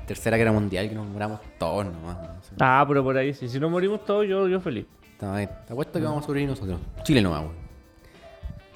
[0.07, 2.17] Tercera guerra mundial que nos muramos todos nomás.
[2.23, 2.29] no.
[2.61, 3.49] Ah, pero por ahí sí.
[3.49, 4.87] Si no morimos todos, yo, yo feliz.
[5.13, 5.51] Está bien.
[5.67, 6.79] Te apuesto que vamos a sobrevivir nosotros.
[7.03, 7.55] Chile nomás, weón.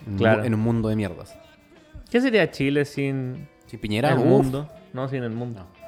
[0.07, 0.44] En un mu- Claro.
[0.44, 1.34] En un mundo de mierdas.
[2.11, 4.24] ¿Qué sería Chile sin Sin Piñera, el uf.
[4.24, 4.70] mundo?
[4.94, 5.61] No, sin el mundo.
[5.61, 5.78] No.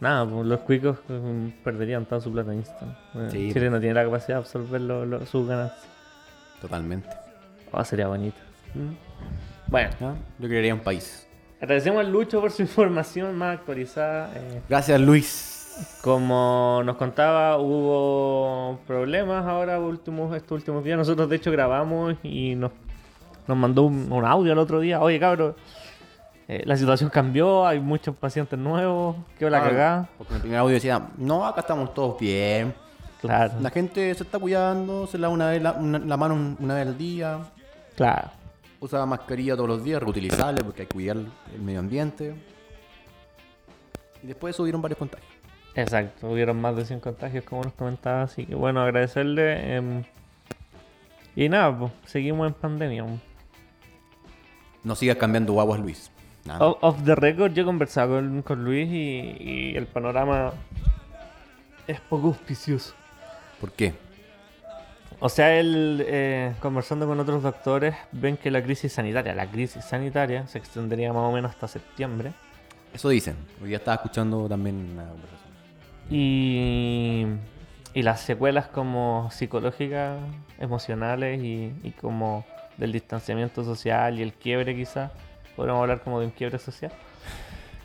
[0.00, 2.94] Nada, pues los cuicos eh, perderían toda su plata instant.
[3.30, 5.86] Sí, Chile no tiene la capacidad de absorber lo- lo- sus ganancias.
[6.60, 7.08] Totalmente.
[7.72, 8.36] Oh, sería bonito.
[9.70, 10.14] Bueno, ¿Ah?
[10.38, 11.26] Yo quería un país.
[11.60, 14.30] agradecemos al Lucho por su información más actualizada.
[14.34, 15.56] eh, Gracias, Luis.
[16.02, 20.98] Como nos contaba, hubo problemas ahora últimos, estos últimos días.
[20.98, 22.72] Nosotros de hecho grabamos y nos,
[23.46, 25.00] nos mandó un, un audio el otro día.
[25.00, 25.54] Oye, cabrón,
[26.48, 30.08] eh, la situación cambió, hay muchos pacientes nuevos, qué la Ah, cagada.
[30.18, 32.74] Porque en el primer audio decía, no, acá estamos todos bien.
[33.22, 36.56] Claro, La gente se está cuidando, se lava una vez la, una- la mano un-
[36.58, 37.38] una vez al día,
[37.94, 38.30] claro.
[38.80, 41.18] Usa mascarilla todos los días, reutilizable porque hay que cuidar
[41.54, 42.34] el medio ambiente.
[44.22, 45.30] Y después subieron varios contagios.
[45.74, 49.76] Exacto, hubieron más de 100 contagios como nos comentaba, así que bueno, agradecerle.
[49.76, 50.02] em,
[51.36, 53.04] y nada, pues seguimos en pandemia.
[54.82, 56.10] No sigas cambiando guaguas, Luis.
[56.44, 56.66] Nada.
[56.66, 60.52] Off, off the record, yo he conversado con, con Luis y, y el panorama
[61.86, 62.94] es poco auspicioso.
[63.60, 63.94] ¿Por qué?
[65.22, 69.84] O sea, él, eh, conversando con otros doctores, ven que la crisis sanitaria, la crisis
[69.84, 72.32] sanitaria, se extendería más o menos hasta septiembre.
[72.94, 73.36] Eso dicen.
[73.60, 75.50] Hoy día estaba escuchando también una conversación.
[76.10, 77.26] Y,
[77.92, 80.18] y las secuelas como psicológicas,
[80.58, 82.46] emocionales y, y como
[82.78, 85.12] del distanciamiento social y el quiebre quizás,
[85.54, 86.92] podríamos hablar como de un quiebre social.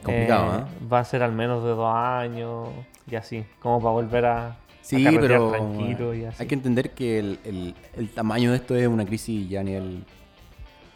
[0.01, 0.88] Complicado, Eh, ¿eh?
[0.91, 2.69] Va a ser al menos de dos años
[3.11, 4.55] y así, como para volver a, a
[4.86, 6.38] Sí, pero tranquilo y eh, así.
[6.43, 9.63] hay que entender que el, el- el tamaño de esto es una crisis ya a
[9.63, 10.03] nivel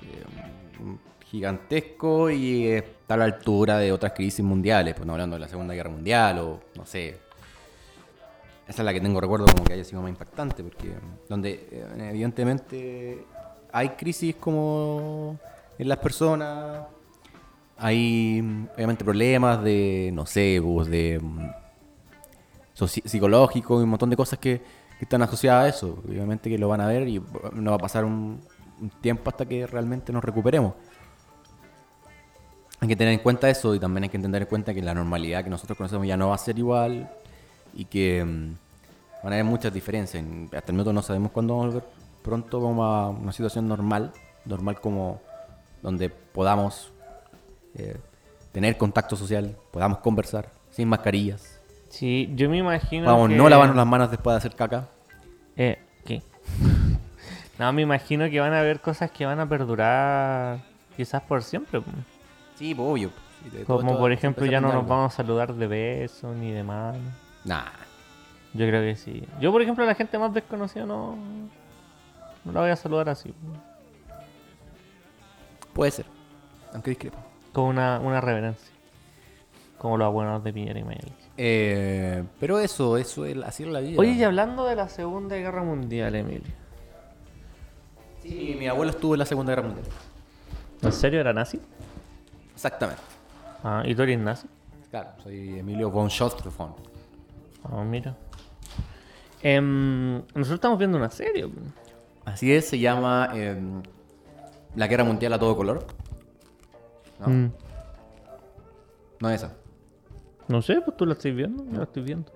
[0.03, 5.39] eh, gigantesco y está a la altura de otras crisis mundiales, pues no hablando de
[5.39, 7.17] la Segunda Guerra Mundial o no sé.
[8.67, 10.91] Esa es la que tengo recuerdo como que haya sido más impactante, porque
[11.27, 13.25] donde eh, evidentemente
[13.71, 15.39] hay crisis como
[15.79, 16.83] en las personas,
[17.77, 21.19] hay obviamente problemas de, no sé, pues, de
[22.87, 24.61] psicológico y un montón de cosas que,
[24.99, 25.97] están asociadas a eso.
[26.05, 27.21] Obviamente que lo van a ver y
[27.53, 28.41] no va a pasar un,
[29.01, 30.73] tiempo hasta que realmente nos recuperemos.
[32.81, 34.93] Hay que tener en cuenta eso y también hay que tener en cuenta que la
[34.93, 37.09] normalidad que nosotros conocemos ya no va a ser igual
[37.73, 38.55] y que mm,
[39.23, 40.21] van a haber muchas diferencias.
[40.21, 41.89] En- Hasta el minuto no sabemos cuándo vamos a volver.
[42.21, 44.11] Pronto vamos a una situación normal,
[44.45, 45.21] normal como
[45.81, 46.91] donde podamos
[47.75, 47.97] eh,
[48.51, 51.58] tener contacto social, podamos conversar sin mascarillas.
[51.89, 53.35] Sí, yo me imagino Vamos, que...
[53.35, 54.87] no lavarnos las manos después de hacer caca.
[55.57, 56.21] Eh, ¿qué?
[57.59, 60.59] no, me imagino que van a haber cosas que van a perdurar
[60.95, 61.81] quizás por siempre.
[62.55, 63.11] Sí, obvio.
[63.65, 64.87] Todo Como por ejemplo ya no nos algo.
[64.87, 66.99] vamos a saludar de besos ni de mano.
[67.45, 67.63] Nah.
[68.53, 69.23] Yo creo que sí.
[69.39, 71.15] Yo por ejemplo a la gente más desconocida no,
[72.43, 73.33] no la voy a saludar así.
[75.73, 76.05] Puede ser.
[76.73, 77.17] Aunque discrepo.
[77.53, 78.73] Con una, una reverencia.
[79.77, 81.13] Como los abuelos de Piñera y Mayel.
[81.41, 83.97] Eh, pero eso, eso es así es la vida.
[83.97, 86.51] Oye, y hablando de la Segunda Guerra Mundial, Emilio.
[88.21, 89.87] Sí, mi abuelo estuvo en la Segunda Guerra Mundial.
[90.81, 91.57] ¿En serio era nazi?
[92.53, 93.01] Exactamente.
[93.63, 94.49] Ah, ¿y tú eres nazi?
[94.91, 96.75] Claro, soy Emilio von Schostrofon.
[97.63, 98.17] Ah, mira.
[99.41, 101.49] Em, nosotros estamos viendo una serie.
[102.25, 103.81] Así es, se llama em,
[104.75, 105.87] La Guerra Mundial a todo color.
[107.21, 107.29] ¿No?
[107.29, 107.51] Mm.
[109.21, 109.55] No es esa.
[110.49, 111.63] No sé, pues tú la estás viendo.
[111.71, 112.31] Yo la estoy viendo.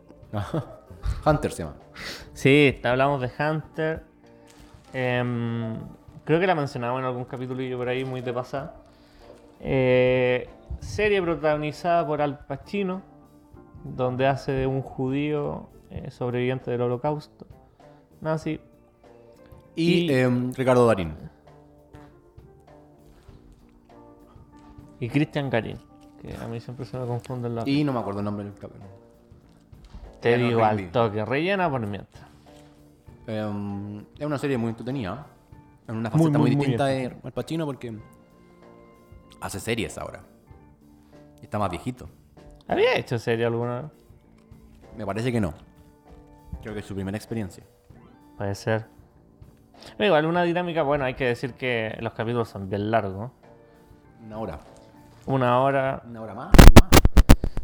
[1.26, 1.76] Hunter se llama.
[2.34, 4.04] Sí, hablamos de Hunter.
[4.94, 5.76] Em,
[6.24, 8.76] creo que la mencionamos en algún capítulo por ahí, muy de pasada.
[9.60, 10.48] Eh,
[10.80, 13.02] serie protagonizada por Al Pacino,
[13.84, 17.46] donde hace de un judío eh, sobreviviente del holocausto
[18.22, 18.60] nazi.
[19.76, 21.14] Y, Y- em, Ricardo Darín.
[25.00, 25.78] Y Christian Garin,
[26.24, 27.68] que a mí siempre se me confunden los...
[27.68, 28.86] Y no me acuerdo el nombre del capítulo.
[30.22, 32.24] Te ya no digo al toque, rellena por mientras.
[33.28, 35.28] Em, es una serie muy entretenida.
[35.86, 37.94] En una faceta muy, muy, muy distinta de Al Pacino porque
[39.42, 40.24] hace series ahora.
[41.42, 42.08] Y Está más viejito.
[42.70, 43.92] ¿Había hecho serie alguna vez?
[44.98, 45.54] Me parece que no.
[46.62, 47.66] Creo que es su primera experiencia.
[48.38, 48.86] Puede ser.
[49.98, 53.32] Pero igual una dinámica, bueno, hay que decir que los capítulos son bien largos.
[54.26, 54.60] Una hora.
[55.26, 56.52] Una hora, Una hora más.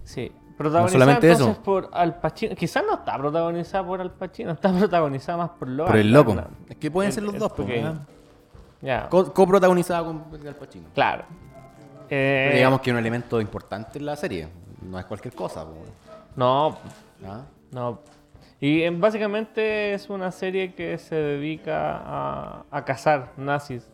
[0.04, 0.32] Sí.
[0.58, 1.64] Protagonizada solamente entonces eso.
[1.64, 2.54] por Al Pacino.
[2.56, 5.92] Quizás no está protagonizada por Al Pacino, está protagonizada más por Logan.
[5.92, 6.36] Por el loco.
[6.36, 6.50] ¿verdad?
[6.68, 7.54] Es que pueden El- ser los el dos.
[7.58, 7.96] ¿verdad?
[8.82, 10.88] Ya, Co- Coprotagonizada con Al Pacino.
[10.94, 11.24] claro.
[12.12, 14.48] Eh, Pero digamos que es un elemento importante en la serie.
[14.82, 15.64] No es cualquier cosa.
[15.64, 15.78] pues,
[16.36, 16.78] No,
[17.26, 17.42] ¿ah?
[17.72, 18.00] no.
[18.60, 23.88] Y eh, básicamente es una serie que se dedica a, a cazar nazis.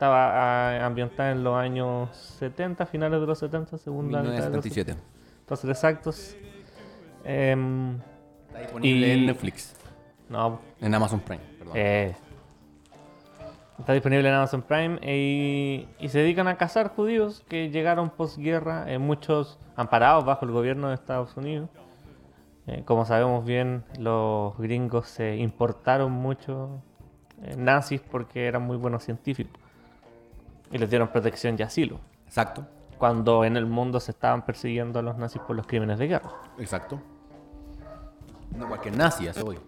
[0.00, 4.64] Estaba ah, ambientada en los años 70, finales de los 70, segunda mitad de los
[4.64, 4.96] 1977.
[5.46, 6.36] Para ser exactos.
[7.22, 7.98] Em,
[8.46, 9.76] Está disponible Y- en Netflix.
[10.30, 11.74] no, En Amazon Prime, perdón.
[11.76, 12.14] Eh,
[13.78, 18.08] está disponible en Amazon Prime eh, y, y se dedican a cazar judíos que llegaron
[18.08, 21.68] posguerra, eh, muchos amparados bajo el gobierno de Estados Unidos.
[22.68, 26.82] Eh, como sabemos bien, los gringos se importaron mucho
[27.42, 29.60] eh, nazis porque eran muy buenos científicos
[30.70, 31.98] y les dieron protección y asilo.
[32.26, 32.66] Exacto.
[32.98, 36.30] Cuando en el mundo se estaban persiguiendo a los nazis por los crímenes de guerra.
[36.58, 37.00] Exacto.
[38.56, 39.58] No cualquier nazi, eso voy.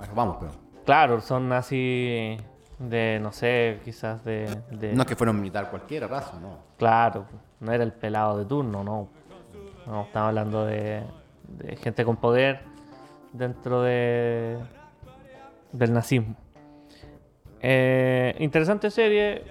[0.00, 0.52] Eso vamos, pero.
[0.84, 2.40] Claro, son nazis
[2.78, 4.46] de, no sé, quizás de...
[4.70, 6.58] de- No es que fuera un militar cualquiera, raza, no.
[6.78, 7.26] Claro,
[7.60, 9.08] no era el pelado de turno, no.
[9.86, 11.02] No, estamos hablando de,
[11.48, 12.60] de gente con poder
[13.32, 14.58] dentro de
[15.72, 16.34] del nazismo.
[17.60, 19.42] Eh, interesante serie.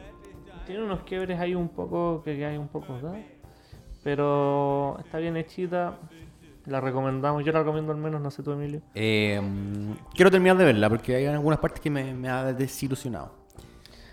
[0.68, 3.16] Tiene unos quiebres ahí un poco que hay un poco, ¿verdad?
[4.04, 5.98] Pero está bien hechita.
[6.66, 7.44] La recomendamos.
[7.46, 8.82] Yo la recomiendo al menos, no sé tú, Emilio.
[8.94, 9.42] Eh,
[10.14, 13.32] quiero terminar de verla porque hay algunas partes que me, me ha desilusionado.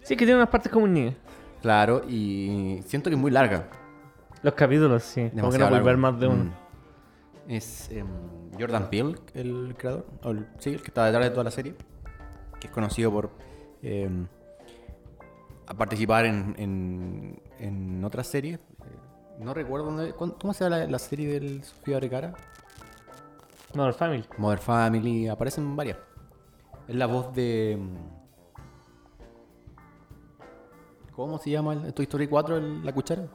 [0.02, 1.14] Sí, que tiene unas partes como un niño.
[1.60, 3.68] Claro, y siento que es muy larga.
[4.42, 5.30] Los capítulos, sí.
[5.30, 6.00] Como que no Demasiado ver largo.
[6.00, 6.44] más de uno.
[6.44, 6.50] Mm.
[7.50, 8.06] Es em,
[8.58, 11.74] Jordan Peele, el creador, o el, sí, el que está detrás de toda la serie,
[12.60, 13.30] que es conocido por
[13.82, 14.26] em,
[15.66, 18.58] a participar en, en, en otras series.
[18.58, 18.98] Eh,
[19.40, 22.34] No recuerdo dónde, cómo se llama la, la serie del Sofía Vergara.
[23.74, 24.24] El Family.
[24.38, 25.98] Mother Family, aparecen varias.
[26.86, 27.78] Es la voz de.
[31.16, 33.26] ¿Cómo se llama el Toy Story 4, el- la cuchara?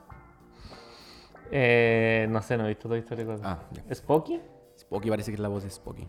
[1.51, 3.25] Eh, no sé, no he visto toda historia.
[3.25, 3.95] con- Ah, ya.
[3.95, 4.39] ¿Spooky?
[4.77, 6.07] Spooky parece que es la voz de Spooky.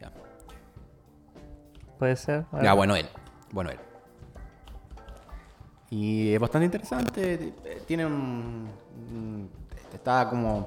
[0.00, 0.12] Ya.
[1.98, 2.44] Puede ser.
[2.62, 3.06] Ya, bueno, él.
[3.52, 3.78] Bueno, él.
[5.94, 7.52] Y es bastante interesante.
[7.86, 8.66] Tiene un.
[9.92, 10.64] Está como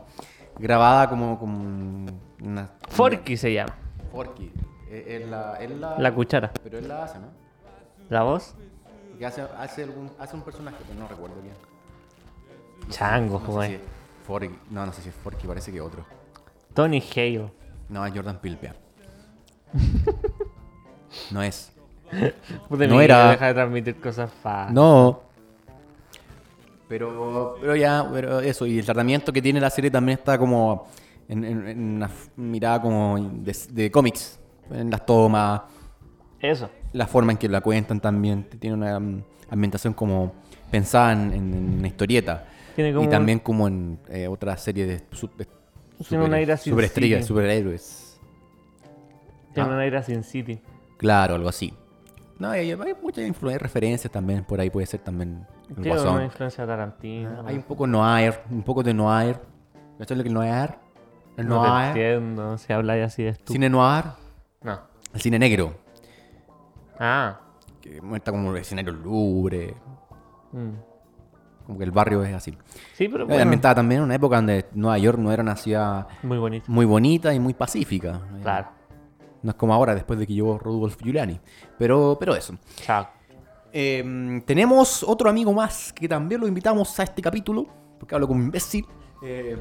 [0.60, 1.40] grabada como.
[1.40, 2.06] como
[2.44, 2.70] una.
[2.90, 3.74] Forky se llama.
[4.12, 4.52] Forky.
[4.88, 6.52] Eh, Es la, es la, La cuchara.
[6.64, 7.26] Pero él la hace, ¿no?
[8.08, 8.54] ¿La voz?
[9.10, 11.56] Porque hace, hace, algún, hace un personaje, pero no recuerdo bien.
[12.90, 13.70] Chango, No sé joder.
[13.72, 13.82] si es
[14.28, 14.60] Forky.
[14.70, 16.06] No, no sé si es Forky, parece que otro.
[16.76, 17.52] Tony Hale.
[17.90, 18.76] No, es Jordan Peele, vea.
[21.32, 21.72] No es.
[22.70, 23.32] Puta, No era.
[23.32, 24.32] Deja de transmitir cosas.
[24.72, 25.22] No.
[26.88, 30.88] Pero, pero ya, pero eso, y el tratamiento que tiene la serie también está como
[31.28, 34.40] en, en- en una mirada como de, de cómics,
[34.70, 35.62] en las tomas,
[36.40, 36.70] Eso.
[36.94, 40.34] la forma en que la cuentan también, tiene una mm, ambientación como
[40.70, 42.46] pensada en, en- en una historieta.
[42.76, 45.48] Tiene como y un- también como en eh, otra serie de super,
[45.98, 47.28] Sin superestrellas, City.
[47.28, 48.20] superhéroes.
[49.56, 49.74] Tiene Ah.
[49.74, 50.60] un aire a Sin City.
[50.98, 51.74] Claro, algo así.
[52.38, 56.16] No, hay, hay muchas influencias, referencias también, por ahí puede ser también el Tiene Guasón.
[56.16, 57.44] una influencia de Tarantino.
[57.48, 59.40] Hay un poco noir, un poco de noir.
[59.98, 60.76] ¿Cachai lo que es noir?
[61.38, 61.88] El no te noir.
[61.88, 63.54] entiendo si habláis así de estúpido.
[63.54, 64.06] Cine noir,
[64.62, 64.80] No.
[65.14, 65.76] el cine negro.
[67.00, 67.40] Ah.
[67.82, 69.76] que muestra como un escenario lúgubre,
[70.52, 70.70] Mm.
[71.68, 72.58] como que el barrio es así.
[72.94, 75.56] Sí, pero Eh, bueno, Ambientada también en una época donde Nueva York no era una
[75.56, 76.66] ciudad muy bonito.
[76.72, 78.22] muy bonita y muy pacífica.
[78.42, 78.70] Claro.
[79.46, 81.40] No es como ahora, después de que llegó Rodolfo Giuliani.
[81.78, 82.56] Pero, pero eso.
[82.78, 83.08] Chao.
[83.72, 87.68] Eh, tenemos otro amigo más que también lo invitamos a este capítulo,
[88.00, 88.86] porque hablo como imbécil.
[89.22, 89.56] eh,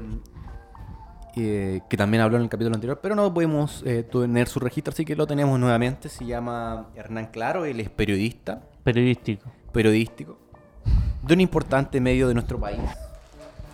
[1.36, 4.92] eh, que también habló en el capítulo anterior, pero no podemos eh, tener su registro,
[4.92, 6.08] así que lo tenemos nuevamente.
[6.08, 9.50] Se llama Hernán Claro, él es periodista, Periodístico.
[9.72, 10.38] periodístico,
[11.22, 12.78] de un importante medio de nuestro país.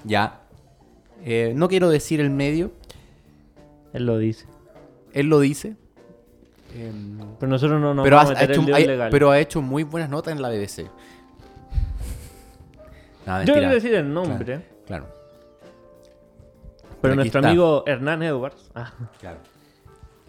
[0.04, 0.40] Ya.
[1.22, 2.72] Eh, no quiero decir el medio,
[3.92, 4.46] Él lo dice.
[5.12, 5.76] él lo dice.
[6.74, 9.08] Em, Pero nosotros no nos pero, vamos ha, a meter hecho, el dedo hay- legal.
[9.10, 10.88] pero ha hecho muy buenas notas en la BBC.
[13.46, 15.06] Yo quiero decir el nombre, Claro,
[17.00, 17.48] pero nuestro está.
[17.48, 18.70] amigo Hernán Edwards.
[18.74, 19.38] Ah, claro.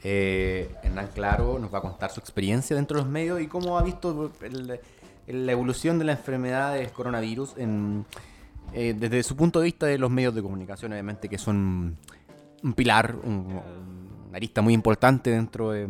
[0.04, 3.78] Eh, Hernán Claro nos va a contar su experiencia dentro de los medios y cómo
[3.78, 4.80] ha visto el-
[5.28, 8.06] el- la evolución de la enfermedad del coronavirus en,
[8.74, 11.98] eh, desde su punto de vista de los medios de comunicación, obviamente, que son
[12.64, 13.62] un pilar, un-
[14.30, 15.88] una arista muy importante dentro de,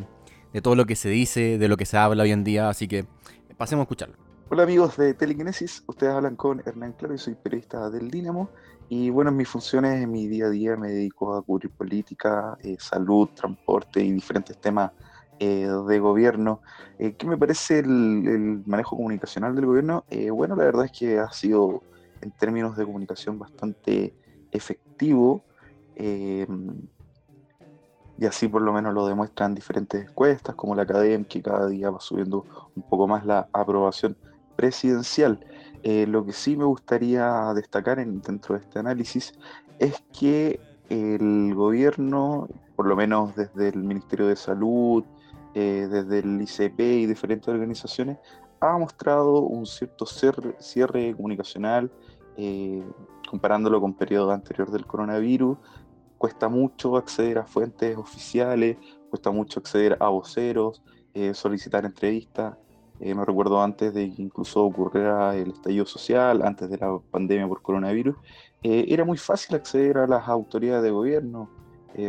[0.53, 2.69] de todo lo que se dice, de lo que se habla hoy en día.
[2.69, 3.05] Así que
[3.57, 4.15] pasemos a escucharlo.
[4.49, 8.49] Hola amigos de Telequinesis, ustedes hablan con Hernán Claro, yo soy periodista del Dínamo
[8.89, 12.57] y bueno, en mis funciones, en mi día a día me dedico a cubrir política,
[12.61, 14.91] eh, salud, transporte y diferentes temas
[15.39, 16.61] eh, de gobierno.
[16.99, 20.03] Eh, ¿Qué me parece el, manejo comunicacional del gobierno?
[20.33, 21.81] Bueno, la verdad es que ha sido
[22.19, 24.13] en términos de comunicación bastante
[24.51, 25.45] efectivo
[28.21, 31.89] y así por lo menos lo demuestran diferentes encuestas como la Academ, que cada día
[31.89, 32.45] va subiendo
[32.75, 34.15] un poco más la aprobación
[34.55, 35.43] presidencial.
[35.81, 39.33] Eh, lo que sí me gustaría destacar en- dentro de este análisis
[39.79, 45.03] es que el gobierno, por lo menos desde el Ministerio de Salud,
[45.55, 48.19] eh, desde el ICP y diferentes organizaciones,
[48.59, 51.91] ha mostrado un cierto cierre comunicacional,
[52.37, 52.83] eh,
[53.27, 55.57] comparándolo con periodo anterior del coronavirus.
[56.21, 58.77] Cuesta mucho acceder a fuentes oficiales,
[59.09, 60.83] cuesta mucho acceder a voceros,
[61.15, 62.57] eh, solicitar entrevistas.
[62.99, 67.47] Eh, me recuerdo antes de que incluso ocurriera el estallido social, antes de la pandemia
[67.47, 68.15] por coronavirus,
[68.61, 71.49] eh, era muy fácil acceder a las autoridades de gobierno.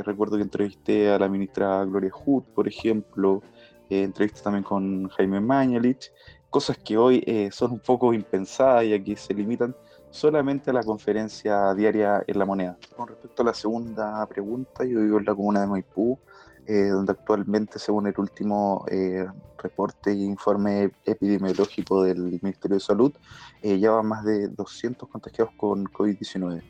[0.04, 3.42] Recuerdo que entrevisté a la ministra Gloria Hood, por ejemplo,
[3.88, 6.12] entrevisté también con Jaime Mañalich,
[6.50, 9.74] cosas que hoy son un poco impensadas y aquí se limitan
[10.12, 12.78] solamente a la conferencia diaria en la moneda.
[12.96, 16.18] Con respecto a la segunda pregunta, yo vivo en la comuna de Maipú,
[16.66, 19.26] eh, donde actualmente, según el último eh,
[19.58, 23.12] reporte e informe epidemiológico del Ministerio de Salud,
[23.62, 26.62] eh, ya van más de 200 contagiados con COVID-19.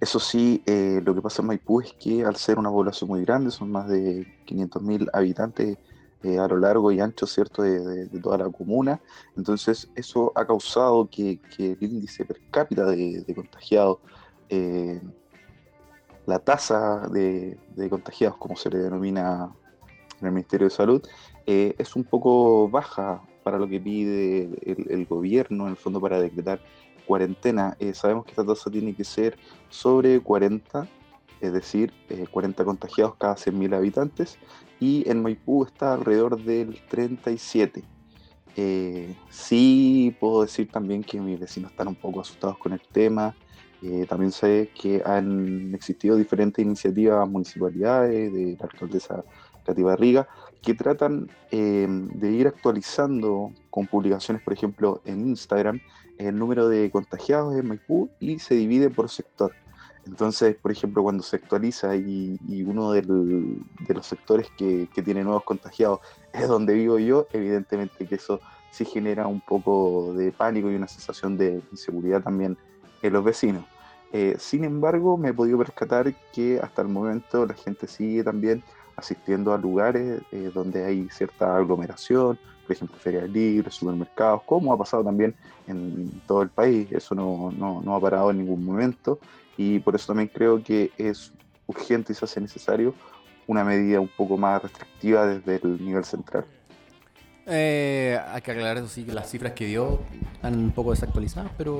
[0.00, 3.24] Eso sí, eh, lo que pasa en Maipú es que al ser una población muy
[3.24, 5.78] grande, son más de 500.000 habitantes
[6.24, 8.98] eh, a lo largo y ancho, ¿cierto?, de, toda la comuna.
[9.36, 13.98] Entonces, eso ha causado que, el índice per cápita de, contagiados,
[14.48, 15.02] eh,
[16.24, 17.58] la tasa de,
[17.90, 19.54] contagiados, como se le denomina
[20.20, 21.06] en el Ministerio de Salud,
[21.44, 26.00] eh, es un poco baja para lo que pide el, el gobierno, en el fondo,
[26.00, 26.58] para decretar
[27.06, 27.76] cuarentena.
[27.92, 29.36] Sabemos que esta tasa tiene que ser
[29.68, 30.88] sobre 40,
[31.44, 34.38] es decir, eh, 40 contagiados cada 100.000 habitantes,
[34.80, 37.84] y en Maipú está alrededor del 37.
[38.56, 43.34] Eh, sí puedo decir también que mis vecinos están un poco asustados con el tema.
[43.82, 49.24] Eh, también sé que han existido diferentes iniciativas, municipalidades, de la alcaldesa
[49.64, 50.28] Katy Barriga,
[50.62, 55.80] que tratan eh, de ir actualizando con publicaciones, por ejemplo, en Instagram,
[56.18, 59.52] el número de contagiados en Maipú y se divide por sector.
[60.06, 65.44] Entonces, por ejemplo, cuando se actualiza y, uno de los sectores que, que tiene nuevos
[65.44, 66.00] contagiados
[66.32, 68.40] es donde vivo yo, evidentemente que eso
[68.70, 72.58] sí genera un poco de pánico y una sensación de inseguridad también
[73.02, 73.64] en los vecinos.
[74.12, 78.62] Eh, sin embargo, me he podido percatar que hasta el momento la gente sigue también
[78.96, 84.78] asistiendo a lugares eh, donde hay cierta aglomeración, por ejemplo, ferias libres, supermercados, como ha
[84.78, 85.34] pasado también
[85.66, 86.90] en todo el país.
[86.90, 89.18] Eso no, no, no ha parado en ningún momento
[89.56, 91.32] y por eso también creo que es
[91.66, 92.94] urgente y se hace necesario
[93.46, 96.44] una medida un poco más restrictiva desde el nivel central.
[97.46, 100.00] Eh, hay que aclarar eso sí, que las cifras que dio
[100.34, 101.78] están un poco desactualizadas, pero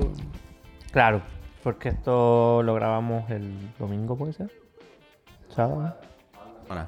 [0.91, 1.21] Claro,
[1.63, 4.51] porque esto lo grabamos el domingo, ¿puede ser?
[5.49, 5.97] ¿Sábado?
[6.67, 6.87] bueno,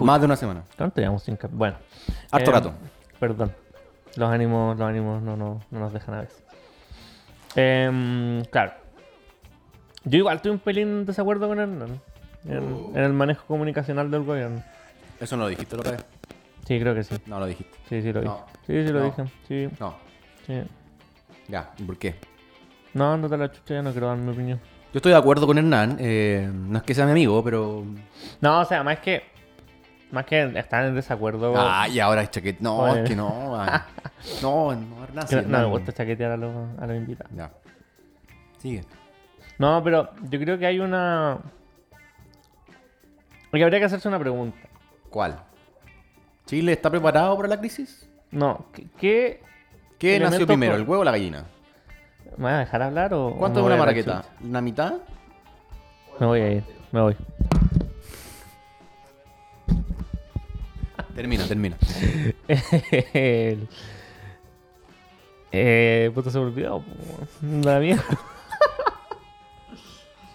[0.00, 0.64] más de una semana.
[0.76, 1.76] ¿Cuánto teníamos sin cap- Bueno.
[2.30, 2.72] Harto eh, rato.
[3.20, 3.52] Perdón.
[4.16, 6.42] Los ánimos, los ánimos no, no, no nos dejan a veces.
[7.54, 8.72] Em, claro.
[10.04, 12.00] Yo igual estoy un pelín en desacuerdo con Hernán.
[12.44, 14.62] En, en el manejo comunicacional del gobierno.
[15.20, 16.04] Eso no lo dijiste otra vez.
[16.66, 17.14] Sí, creo que sí.
[17.26, 17.76] No lo dijiste.
[17.88, 18.32] Sí, sí lo dije.
[18.32, 18.46] No.
[18.66, 19.04] Sí, sí lo No.
[19.06, 19.24] dije.
[19.48, 19.94] Sí, No.
[20.46, 20.62] sí.
[21.48, 22.14] Ya, ¿y por qué?
[22.94, 24.58] No, no te la chucha, ya no quiero dar mi opinión.
[24.92, 25.96] Yo estoy de acuerdo con Hernán.
[26.00, 27.84] eh, no es que sea mi amigo, pero.
[28.40, 29.22] No, o sea, más que.
[30.10, 31.54] Más que estar en desacuerdo.
[31.56, 32.60] Ah, y ahora es chaquet.
[32.60, 33.02] No, Oye.
[33.02, 33.54] es que no.
[33.58, 33.86] ah.
[34.42, 35.26] No, no, Hernán.
[35.28, 37.32] sí, que no, no me gusta chaquetear a los, a los invitados.
[37.34, 37.50] Ya.
[38.58, 38.84] Sigue.
[39.58, 41.38] No, pero yo creo que hay una.
[43.52, 44.56] Que habría que hacerse una pregunta.
[45.10, 45.38] ¿Cuál?
[46.46, 48.08] ¿Chile está preparado para la crisis?
[48.30, 48.86] No, ¿qué.
[48.98, 49.42] qué
[49.98, 51.44] ¿Qué Elementos nació primero, el huevo o la gallina?
[52.36, 53.36] ¿Me vas a dejar hablar o.?
[53.38, 54.24] ¿Cuánto es una marraqueta?
[54.50, 54.94] ¿La mitad?
[56.18, 57.16] Me voy a ir, me voy.
[61.14, 61.76] Termina, termina.
[63.12, 63.68] El-
[65.54, 66.82] Eh, puta, se me olvidó.
[67.42, 68.02] La mierda.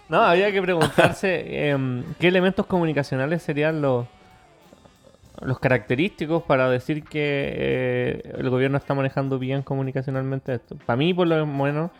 [0.08, 4.06] No, había que preguntarse em, qué elementos comunicacionales serían los,
[5.40, 10.76] los característicos para decir que eh, el gobierno está manejando bien comunicacionalmente esto.
[10.86, 11.90] Para mí, por lo menos,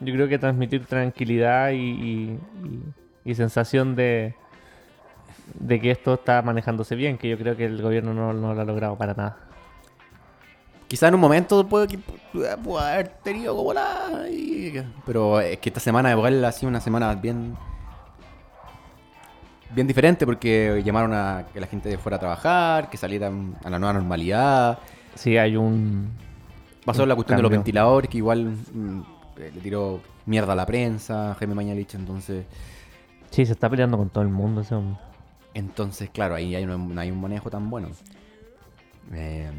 [0.00, 2.38] yo creo que transmitir tranquilidad y,
[3.24, 4.34] y- sensación de,
[5.54, 8.60] de que esto está manejándose bien, que yo creo que el gobierno no, no lo
[8.60, 9.38] ha logrado para nada.
[10.88, 11.98] Quizá en un momento puede,
[12.42, 14.26] haber tenido como la...
[15.06, 17.56] Pero es que esta semana igual ha sido una semana bien...
[19.70, 23.78] Bien diferente porque llamaron a que la gente fuera a trabajar, que salieran a la
[23.78, 24.78] nueva normalidad.
[25.14, 26.12] Sí, hay un...
[26.84, 29.00] Pasó la cuestión de los ventiladores, que igual mm,
[29.38, 32.44] eh, le tiró mierda a la prensa, Jaime Mañalich, entonces...
[33.30, 35.00] Sí, se está peleando con todo el mundo ese hombre.
[35.54, 37.88] Entonces, claro, ahí hay un, no hay un manejo tan bueno.
[39.12, 39.50] Eh,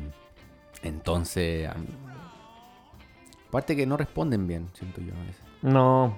[0.84, 1.69] entonces,
[3.55, 5.41] aparte que no responden bien, siento yo a veces.
[5.61, 6.17] No,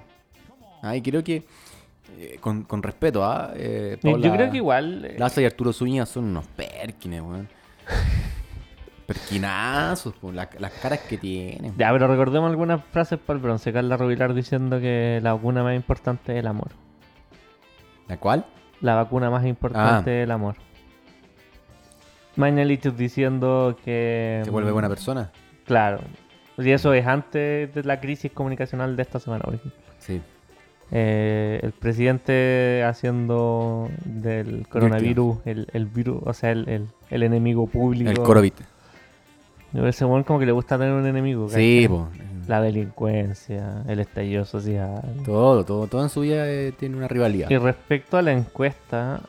[0.82, 1.44] Ah, y creo que,
[2.18, 3.52] eh, con, con respeto a...
[3.56, 5.04] Eh, yo creo que igual...
[5.04, 7.48] eh, Laza y Arturo Zúñiga son unos perkines, weón.
[9.06, 11.74] Perquinazos, po, la- las caras que tienen.
[11.78, 13.72] Ya, pero recordemos algunas frases para el bronce.
[13.72, 16.70] Carla Rubilar diciendo que la vacuna más importante es el amor.
[18.06, 18.44] ¿La cual?
[18.80, 20.18] La vacuna más importante Ah.
[20.20, 20.56] es el amor.
[22.36, 24.42] Mañalich diciendo que...
[24.44, 25.32] ¿Se vuelve buena persona?
[25.64, 26.00] Claro.
[26.58, 29.80] Y eso es antes de la crisis comunicacional de esta semana, por ejemplo.
[29.98, 30.20] Sí.
[30.90, 37.66] Eh, el presidente haciendo del coronavirus el, el virus, o sea, el, el- el enemigo
[37.66, 38.10] público.
[38.10, 38.54] El Corovit.
[39.74, 41.48] Ese weón como que le gusta tener un enemigo.
[41.50, 42.08] Sí, po.
[42.46, 45.02] La delincuencia, el estallido social.
[45.26, 47.50] Todo, todo, todo en su vida eh, tiene una rivalidad.
[47.50, 49.20] Y respecto a la encuesta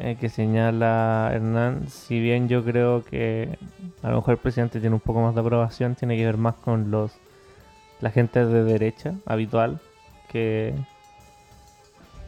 [0.00, 3.58] eh, que señala Hernán, si bien yo creo que
[4.02, 6.54] a lo mejor el presidente tiene un poco más de aprobación, tiene que ver más
[6.56, 7.12] con los
[8.00, 9.80] la gente de derecha habitual
[10.28, 10.72] que,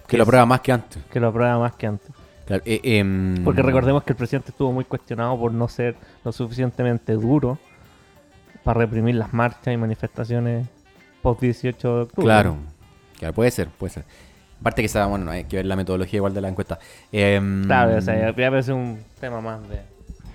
[0.08, 1.02] Que lo prueba más que antes.
[1.04, 2.10] que lo aprueba más que antes.
[2.46, 5.94] Claro, eh, em, Porque recordemos que el presidente estuvo muy cuestionado por no ser
[6.24, 7.58] lo suficientemente duro
[8.64, 10.66] para reprimir las marchas y manifestaciones
[11.22, 12.24] post 18 de octubre.
[12.26, 12.56] Claro,
[13.18, 14.04] claro, puede ser, puede ser.
[14.61, 16.78] Aparte que esa, bueno, hay que ver la metodología igual de la encuesta.
[17.12, 19.80] Em, Claro, o sea, ya parece un tema más de,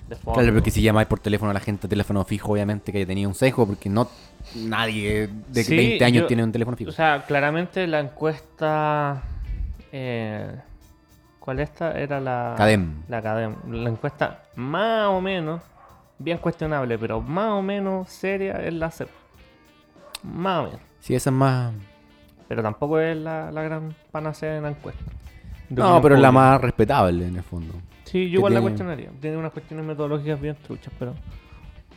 [0.09, 0.39] de fondo.
[0.39, 3.30] Claro, porque si llamáis por teléfono a la gente, teléfono fijo, obviamente que haya tenido
[3.30, 4.09] un sesgo, porque no
[4.55, 6.89] nadie de Sí, 20 años yo- tiene un teléfono fijo.
[6.89, 9.21] O sea, claramente la encuesta.
[9.91, 10.51] eh,
[11.39, 11.91] ¿Cuál esta?
[11.99, 12.55] Era la.
[12.57, 13.03] Cadem.
[13.07, 13.55] La Cadem.
[13.71, 15.61] La encuesta más o menos.
[16.17, 19.09] Bien cuestionable, pero más o menos seria es la CEP.
[20.23, 20.80] Más o menos.
[21.01, 21.73] Sí, esa es más.
[22.47, 25.03] Pero tampoco es la, la gran panacea en la encuesta.
[25.69, 27.73] De No, pero es la más respetable en el fondo.
[28.03, 29.09] Sí, yo igual la cuestionaría.
[29.19, 31.15] Tiene unas cuestiones metodológicas bien truchas, pero.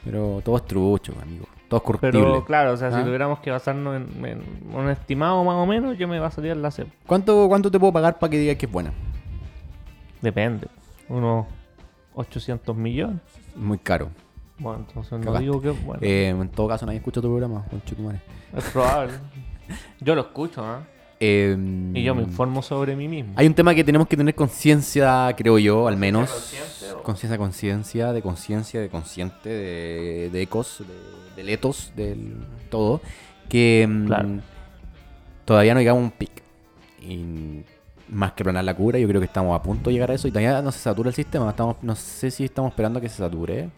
[0.04, 1.46] Pero todo es trucho, amigo.
[1.68, 2.20] Todo es corruptible.
[2.20, 2.98] Pero claro, o sea, ¿Ah?
[2.98, 4.42] si tuviéramos que basarnos en, en
[4.74, 6.88] un estimado más o menos, yo me basaría en la CEP.
[7.06, 8.92] ¿Cuánto, ¿Cuánto te puedo pagar para que digas que es buena?
[10.22, 10.66] Depende.
[11.08, 11.46] Unos
[12.14, 13.20] 800 millones.
[13.54, 14.08] Muy caro.
[14.58, 15.44] Bueno, entonces no Cagaste.
[15.44, 16.00] digo que es bueno.
[16.02, 18.20] Eh, en todo caso, nadie escucha tu programa, conchetumare.
[18.56, 19.12] Es probable.
[20.00, 20.82] Yo lo escucho, ¿ah?
[21.20, 21.56] Eh,
[21.94, 23.32] Y yo me informo sobre mí mismo.
[23.34, 26.30] Hay un tema que tenemos que tener conciencia, creo yo, al menos.
[27.02, 32.36] Conciencia, conciencia, de conciencia, de consciente, de, de ecos, de, de letos, del
[32.70, 33.00] todo.
[33.48, 34.28] Que mm, Claro.
[35.44, 36.30] todavía no llegamos a un pic.
[37.02, 37.64] Y
[38.08, 40.28] más que planear la cura, yo creo que estamos a punto de llegar a eso.
[40.28, 41.50] Y todavía no se satura el sistema.
[41.50, 43.70] Estamos, no sé si estamos esperando a que se sature.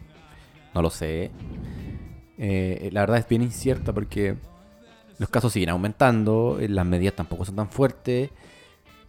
[0.75, 1.31] No lo sé.
[2.37, 4.35] Eh, la verdad es bien incierta porque
[5.21, 8.31] los casos siguen aumentando, eh, las medidas tampoco son tan fuertes.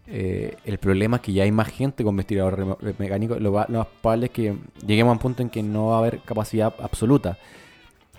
[0.07, 3.35] Eh, el problema es que ya hay más gente con ventilador eh, mecánico.
[3.37, 4.55] Lo, lo más probable es que
[4.87, 7.39] lleguemos a un punto en que no va a haber capacidad absoluta.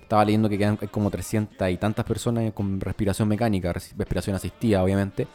[0.02, 4.84] Estaba leyendo que quedan como 300 y tantas personas con respiración mecánica, res- respiración asistida,
[4.84, 5.28] obviamente,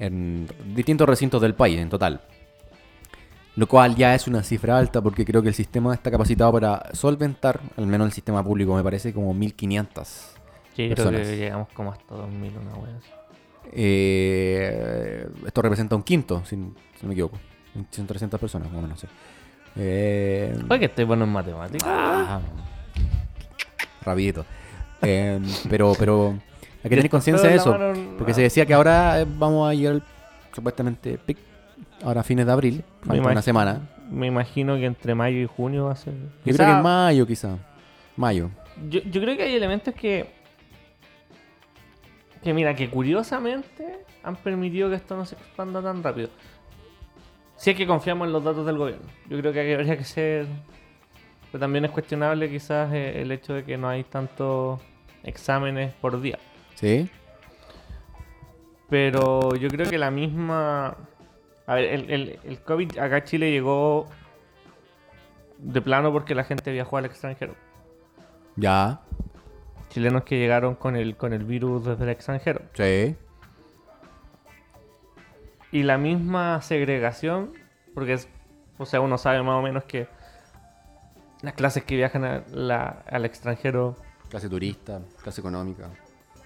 [0.00, 2.20] en distintos recintos del país en total.
[3.54, 6.90] Lo cual ya es una cifra alta porque creo que el sistema está capacitado para
[6.94, 10.35] solventar, al menos el sistema público me parece, como 1500.
[10.76, 13.08] Sí, creo que llegamos como hasta 2000, una wea así.
[13.72, 16.56] Eh, esto representa un quinto, si, si
[17.02, 17.38] no me equivoco.
[17.90, 19.06] Son 300 personas, más o menos, sí.
[19.76, 21.82] Eh, Oye, que estoy bueno en matemáticas.
[21.86, 22.40] ah,
[24.04, 24.44] rapidito.
[25.02, 26.30] Eh, pero, pero
[26.82, 27.76] hay que tener conciencia de eso.
[28.16, 30.02] Porque se decía que ahora eh, vamos a llegar al,
[30.54, 31.38] supuestamente pic,
[32.02, 33.80] ahora a fines de abril, falta una semana.
[34.10, 36.14] Me imagino que entre mayo y junio va a ser.
[36.14, 37.56] Yo Quizá- creo que en mayo, quizá.
[38.16, 38.50] Mayo.
[38.88, 40.34] yo, yo creo que hay elementos que.
[42.46, 46.28] Que mira, que curiosamente han permitido que esto no se expanda tan rápido.
[47.56, 49.04] Si es que confiamos en los datos del gobierno.
[49.28, 50.46] Yo creo que habría que ser.
[51.50, 54.80] Pero también es cuestionable quizás eh, el hecho de que no hay tantos
[55.24, 56.38] exámenes por día.
[56.76, 57.10] ¿Sí?
[58.88, 60.96] Pero yo creo que la misma.
[61.66, 64.06] A ver, el, el, el COVID acá a Chile llegó
[65.58, 67.56] de plano porque la gente viajó al extranjero.
[68.54, 69.00] Ya.
[69.96, 72.60] Chilenos que llegaron con el, con el virus desde el extranjero.
[72.74, 73.16] Sí.
[75.72, 77.54] Y la misma segregación,
[77.94, 78.28] porque es,
[78.76, 80.06] o sea, uno sabe más o menos que
[81.40, 83.96] las clases que viajan a la- al extranjero,
[84.28, 85.88] Clase turista, clase económica.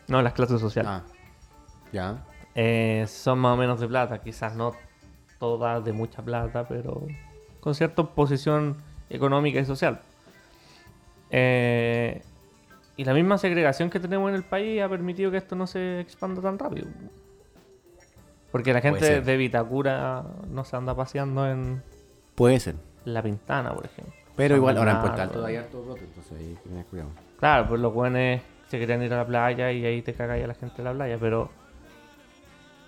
[0.06, 1.02] no, las clases sociales, Ah.
[1.92, 2.24] Ya.
[2.54, 4.20] eh, son más o menos de plata.
[4.20, 4.74] Quizás no
[5.40, 7.04] todas de mucha plata, pero
[7.58, 8.76] con cierta posición
[9.08, 10.02] económica y social.
[11.30, 12.22] Eh,
[13.00, 16.00] y la misma segregación que tenemos en el país ha permitido que esto no se
[16.00, 16.86] expanda tan rápido.
[18.52, 21.82] Porque la gente de Vitacura no se anda paseando en
[22.34, 22.74] Puede ser.
[23.06, 24.12] La Pintana, por ejemplo.
[24.36, 25.00] Pero igual, ahora en.
[25.00, 27.08] Puerto Alto hay harto brote, entonces tener cuidado.
[27.38, 30.48] Claro, pues los buenos se querían ir a la playa y ahí te cagáis a
[30.48, 31.50] la gente de la playa, pero.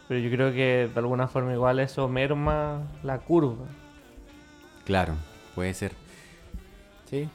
[0.08, 3.64] Pero yo creo que de alguna forma igual eso merma la curva.
[4.84, 5.14] Claro,
[5.54, 5.92] puede ser.
[7.08, 7.30] Sí.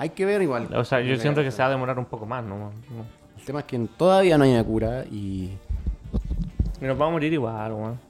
[0.00, 0.74] Hay que ver igual.
[0.74, 2.56] O sea, yo siento que se va a demorar un poco más, ¿no?
[2.58, 2.70] No.
[3.38, 5.50] El tema es que todavía no hay una cura y...
[6.80, 8.00] Y nos vamos a morir igual, weón.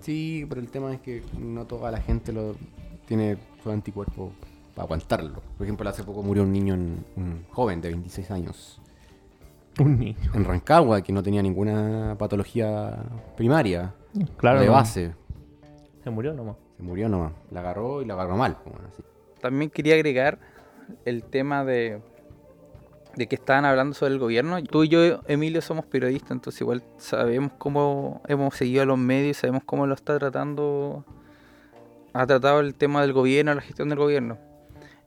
[0.00, 2.54] Sí, pero el tema es que no toda la gente lo
[3.06, 4.32] tiene su anticuerpo
[4.74, 5.40] para aguantarlo.
[5.56, 8.80] Por ejemplo, hace poco murió un niño, en- un joven de 26 años,
[9.78, 10.16] Un niño.
[10.34, 12.94] en Rancagua, que no tenía ninguna patología
[13.38, 13.94] primaria,
[14.36, 14.60] Claro.
[14.60, 14.72] de no.
[14.72, 15.14] base.
[16.04, 16.56] Se murió nomás.
[16.76, 17.32] Se murió nomás.
[17.50, 18.56] La agarró y la agarró mal.
[18.62, 19.02] como así.
[19.40, 20.38] También quería agregar
[21.04, 22.00] el tema de,
[23.16, 24.62] de que estaban hablando sobre el gobierno.
[24.64, 29.38] Tú y yo, Emilio, somos periodistas, entonces igual sabemos cómo hemos seguido a los medios,
[29.38, 31.04] sabemos cómo lo está tratando,
[32.12, 34.38] ha tratado el tema del gobierno, la gestión del gobierno.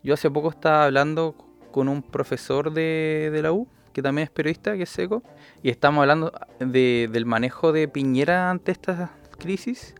[0.04, 1.36] Yo hace poco estaba hablando
[1.72, 5.22] con un profesor de, de la U, que también es periodista, que es seco,
[5.62, 9.96] y estamos hablando de- del manejo de Piñera ante esta crisis.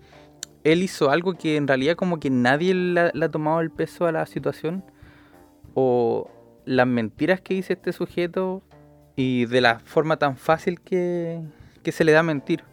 [0.64, 4.12] Él hizo algo que en realidad como que nadie le ha tomado el peso a
[4.12, 4.84] la situación
[5.74, 6.30] o
[6.66, 8.62] las mentiras que dice este sujeto
[9.16, 11.42] y de la forma tan fácil que,
[11.84, 12.64] que se le da a mentir.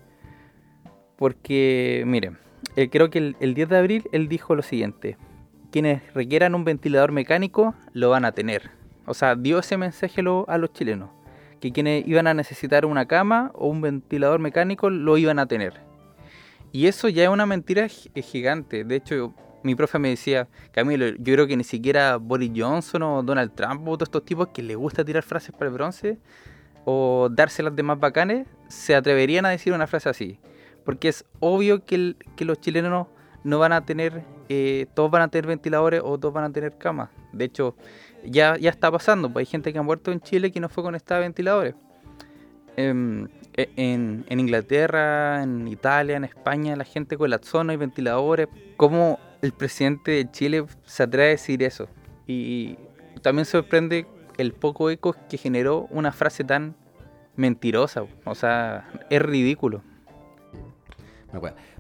[1.17, 2.33] Porque, mire,
[2.77, 5.17] eh, creo que el, el 10 de abril él dijo lo siguiente,
[5.73, 8.71] quienes requieran un ventilador mecánico lo van a tener.
[9.07, 11.11] O sea, dio ese mensaje a los chilenos,
[11.61, 15.75] que quienes iban a necesitar una cama o un ventilador mecánico lo iban a tener.
[16.71, 18.85] Y eso ya es una mentira gi- gigante.
[18.85, 19.35] De hecho,
[19.69, 23.87] mi profe me decía, Camilo, yo creo que ni siquiera Boris Johnson o Donald Trump
[23.87, 26.19] o todos estos tipos que les gusta tirar frases para el bronce
[26.87, 30.39] o dárselas de más bacanes, se atreverían a decir una frase así.
[30.87, 33.09] Porque es obvio que, los chilenos
[33.45, 36.79] no van a tener, eh, todos van a tener ventiladores o todos van a tener
[36.79, 37.11] camas.
[37.35, 37.77] De hecho,
[38.25, 41.21] ya, está pasando, pues hay gente que ha muerto en Chile que no fue conectada
[41.21, 41.75] a ventiladores.
[42.79, 48.49] Em, e- en, Inglaterra, en Italia, en España, la gente colapsó, no hay ventiladores.
[48.79, 51.89] ¿Cómo el presidente de Chile se atreve a decir eso?
[52.27, 52.77] Y
[53.23, 56.75] también sorprende el poco eco que generó una frase tan
[57.37, 58.05] mentirosa.
[58.25, 59.83] O sea, es ridículo.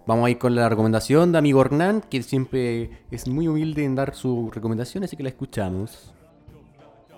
[0.07, 3.95] Vamos a ir con la recomendación de amigo Hernán, que siempre es muy humilde en
[3.95, 6.15] dar su recomendación, así que la escuchamos.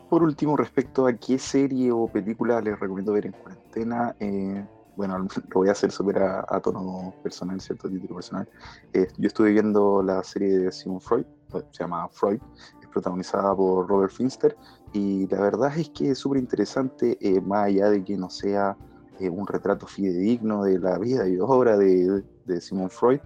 [0.08, 4.64] Por último, respecto a qué serie o película les recomiendo ver en cuarentena, eh,
[5.00, 5.16] bueno,
[5.48, 7.88] lo voy a hacer súper a, a tono personal, ¿cierto?
[7.88, 8.46] Título personal.
[8.92, 11.24] Eh, yo estuve viendo la serie de Simon Freud,
[11.54, 12.38] eh, se llama Freud,
[12.82, 14.54] es protagonizada por Robert Finster,
[14.92, 18.76] y la verdad es que es súper interesante, eh, más allá de que no sea
[19.18, 23.20] eh, un retrato fidedigno de la vida y obra de, de Simon Freud,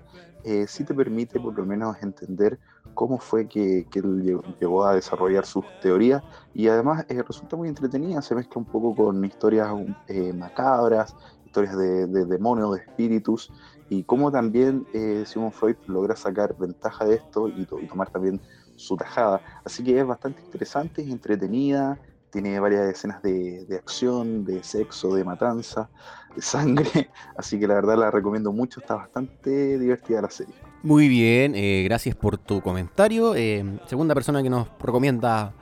[0.44, 2.60] eh, sí te permite por lo menos entender
[2.92, 4.22] cómo fue que, que él
[4.60, 6.22] llegó a desarrollar sus teorías
[6.52, 9.68] y además eh, resulta muy entretenida, se mezcla un poco con historias
[10.06, 11.16] eh, macabras,
[11.54, 13.52] historias de, de demonios, de espíritus
[13.88, 18.10] y cómo también eh, Sigmund Freud logra sacar ventaja de esto y, to- y tomar
[18.10, 18.40] también
[18.74, 19.40] su tajada.
[19.64, 22.00] Así que es bastante interesante, es entretenida,
[22.30, 25.88] tiene varias escenas de, de acción, de sexo, de matanza,
[26.34, 26.90] de sangre,
[27.36, 30.54] así que la verdad la recomiendo mucho, está bastante divertida la serie.
[30.82, 33.36] Muy bien, eh, gracias por tu comentario.
[33.36, 35.52] Eh, segunda persona que nos recomienda.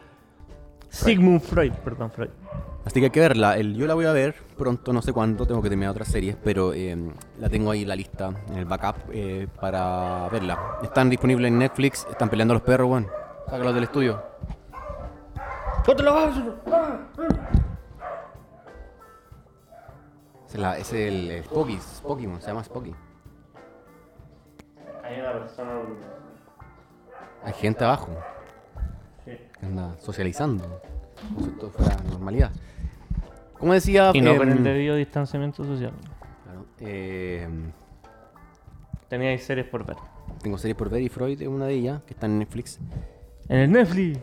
[0.88, 2.30] Sigmund Freud, perdón, Freud.
[2.84, 3.56] Así que hay que verla.
[3.56, 6.36] El- yo la voy a ver pronto, no sé cuándo, tengo que terminar otras series,
[6.42, 6.96] pero eh,
[7.38, 10.78] la tengo ahí en la lista, en el backup, eh, para verla.
[10.82, 13.06] Están disponibles en Netflix, están peleando los perros, weón.
[13.46, 14.22] Sácalos del estudio.
[20.48, 22.94] Es, la- es el, el Spocky, Pokémon, se llama Spocky.
[25.02, 25.70] Hay una persona.
[27.44, 28.08] Hay gente abajo
[29.24, 29.32] Sí.
[29.58, 30.80] que anda socializando,
[31.34, 32.50] como si todo fuera normalidad.
[33.58, 34.10] Como decía...
[34.14, 35.92] Y no con em, el debido distanciamiento social.
[36.44, 37.70] claro, em,
[39.08, 39.96] Teníais series por ver.
[40.42, 42.80] tengo series por ver y Freud es una de ellas, que está en Netflix.
[43.48, 44.18] En el Netflix.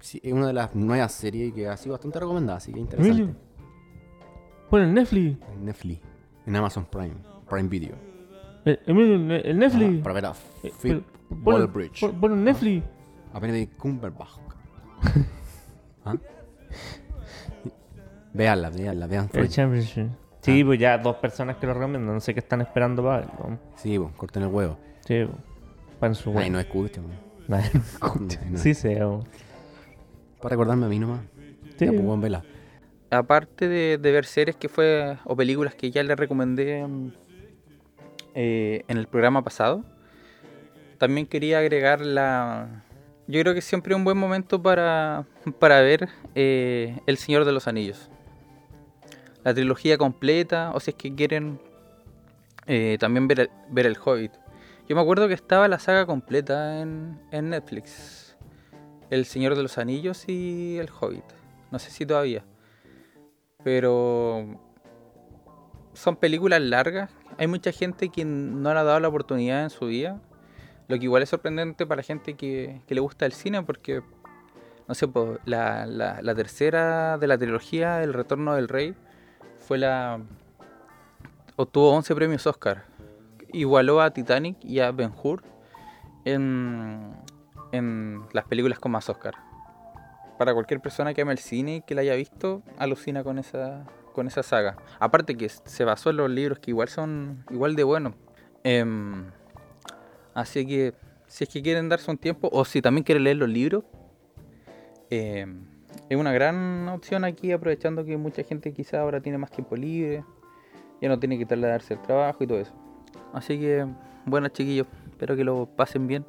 [0.00, 3.22] Sí, es una de las nuevas series que ha sido bastante recomendada, así que interesante.
[3.22, 3.36] Emilio.
[4.70, 5.38] Pon el Netflix.
[5.52, 6.00] En Netflix,
[6.46, 7.14] en Amazon Prime,
[7.48, 7.94] Prime Video.
[8.66, 10.00] Eh, Emilio, el, el Netflix.
[10.00, 10.32] Ah, para ver a
[10.62, 10.92] Eh, Phil
[11.30, 11.42] el-
[12.20, 12.84] Pon el Netflix.
[13.32, 14.28] A Benedict Cumberbatch.
[16.04, 16.14] ¿Ah?
[18.32, 19.48] Veanla, veanla, vean El.
[19.48, 20.08] Championship.
[20.42, 22.14] Sí, pues ya dos personas que lo recomiendan.
[22.14, 23.58] No sé qué están esperando para verlo.
[23.76, 24.78] Sí, pues, corten el huevo.
[25.06, 25.38] Sí, pues.
[25.98, 26.50] Para en su Ay, web.
[26.52, 27.04] no escuchen.
[27.48, 28.40] Nadie lo escucha.
[28.44, 28.58] No, no.
[28.58, 28.74] Sí.
[30.40, 31.20] Para recordarme a mí nomás.
[31.78, 31.86] Sí.
[31.86, 32.44] Ya, pues, vela.
[33.10, 37.12] aparte de, de ver series que fue o películas que ya les recomendé mm,
[38.34, 39.84] eh, en el programa pasado,
[40.98, 42.84] también quería agregar la...
[43.28, 45.26] Yo creo que siempre es un buen momento para,
[45.58, 48.08] para ver eh, El Señor de los Anillos.
[49.42, 51.60] La trilogía completa, o si es que quieren
[52.66, 54.32] eh, también ver el, ver el Hobbit.
[54.88, 58.36] Yo me acuerdo que estaba la saga completa en, en Netflix.
[59.10, 61.24] El Señor de los Anillos y el Hobbit.
[61.72, 62.44] No sé si todavía.
[63.64, 64.60] Pero
[65.94, 67.10] son películas largas.
[67.38, 70.20] Hay mucha gente que no le ha dado la oportunidad en su vida.
[70.88, 74.02] Lo que igual es sorprendente para la gente que, que le gusta el cine porque,
[74.86, 75.08] no sé,
[75.44, 78.94] la tercera de la trilogía, El Retorno del Rey,
[79.58, 80.20] fue la...
[81.56, 82.84] obtuvo 11 premios Oscar.
[83.52, 85.42] Igualó a Titanic y a Ben Hur
[86.24, 87.14] en,
[87.72, 89.34] en las películas con más Oscar
[90.36, 93.84] para cualquier persona que ama el cine y que la haya visto, alucina con esa,
[94.12, 94.76] con esa saga.
[94.98, 98.14] Aparte que se basó en los libros que igual son igual de buenos.
[98.64, 99.30] Em,
[100.36, 100.94] así que
[101.26, 103.82] si es que quieren darse un tiempo, o si también quieren leer los libros,
[105.10, 105.64] em,
[106.08, 110.24] es una gran opción aquí, aprovechando que mucha gente quizá ahora tiene más tiempo libre,
[111.00, 112.72] ya no tiene que trasladarse al trabajo y todo eso.
[113.32, 113.86] Así que,
[114.24, 116.24] bueno chiquillos, espero que lo pasen bien.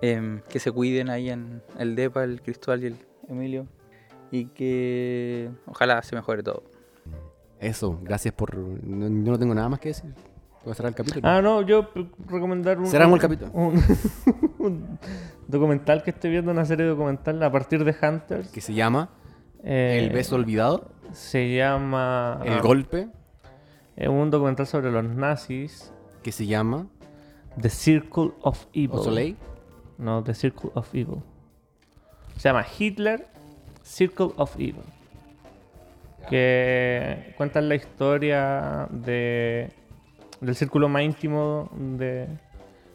[0.00, 2.96] Em, que se cuiden ahí en el DEPA, el Cristóbal y el
[3.28, 3.66] Emilio.
[4.30, 6.62] Y que ojalá se mejore todo.
[7.58, 8.56] Eso, gracias por.
[8.56, 10.14] no- no tengo nada más que decir.
[10.66, 11.26] A cerrar el capítulo.
[11.28, 11.88] Ah, no, yo
[12.26, 13.50] recomendar un, Cerramos el capítulo.
[13.52, 13.82] un,
[14.58, 14.98] un
[15.46, 18.50] documental que estoy viendo, una serie documental a partir de Hunters.
[18.50, 19.10] Que se llama
[19.64, 20.90] Eh, El beso olvidado.
[21.12, 22.40] Se llama.
[22.44, 23.08] El golpe.
[23.96, 25.92] Es un documental sobre los nazis.
[26.22, 26.86] Que se llama
[27.60, 28.98] The Circle of Evil.
[28.98, 29.36] O Soleil.
[29.96, 31.22] No, The Circle of Evil.
[32.36, 33.26] Se llama Hitler
[33.82, 34.82] Circle of Evil.
[36.28, 39.72] Que cuentan la historia de
[40.40, 42.28] del círculo más íntimo de,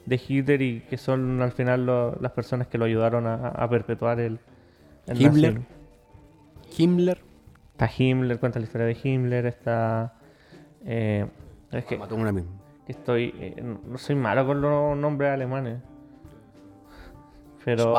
[0.06, 3.70] de Hitler y que son al final lo- las personas que lo ayudaron a, a
[3.70, 4.40] perpetuar el,
[5.08, 5.54] el Himmler.
[5.56, 5.66] nazismo.
[6.78, 7.22] Himmler.
[7.74, 10.14] Está Himmler, cuenta la historia de Himmler, está...
[10.86, 11.26] eh,
[11.72, 12.52] es que, Mató una misma.
[12.86, 13.34] que estoy...
[13.38, 15.80] eh, no soy malo con los nombres alemanes.
[17.66, 17.94] Pero...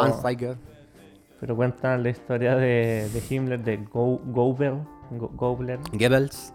[1.40, 4.78] Pero cuentan la historia de, de Himmler, de Go, Goebbels,
[5.10, 6.53] Go- Goebbels, Goebbels.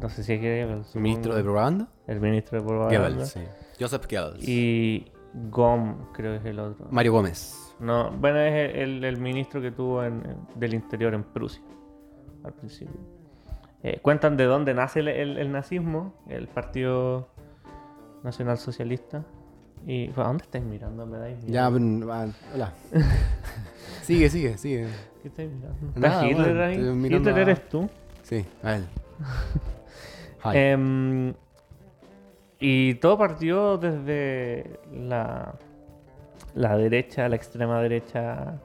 [0.00, 1.88] No sé si es Goebbels, Ministro de propaganda.
[2.06, 3.40] el ministro de propaganda, Goebbels, sí.
[3.80, 4.48] Joseph Goebbels.
[4.48, 5.10] y
[5.50, 6.86] Gom, creo que es el otro.
[6.90, 7.74] Mario Gómez.
[7.80, 10.22] No, bueno, es el, el ministro que tuvo en,
[10.56, 11.62] del interior en Prusia,
[12.44, 12.94] al principio.
[13.84, 17.28] Eh, cuentan de dónde nace el, el- el nazismo, el Partido
[18.24, 19.24] Nacional Socialista.
[19.86, 21.06] Y, ¿A dónde estáis mirando?
[21.06, 21.52] ¿Me dais miedo?
[21.52, 22.72] Ya, mm, ah, hola.
[24.02, 24.88] sigue, sigue, sigue.
[25.22, 25.86] ¿Qué estáis mirando?
[25.88, 26.78] ¿Está Nada, Hitler ahí?
[26.78, 27.88] mirando ¿Hitler eres tú?
[28.24, 28.84] Sí, a él.
[30.52, 31.34] Em,
[32.60, 35.54] y todo partió desde la,
[36.54, 38.58] la derecha, la extrema derecha,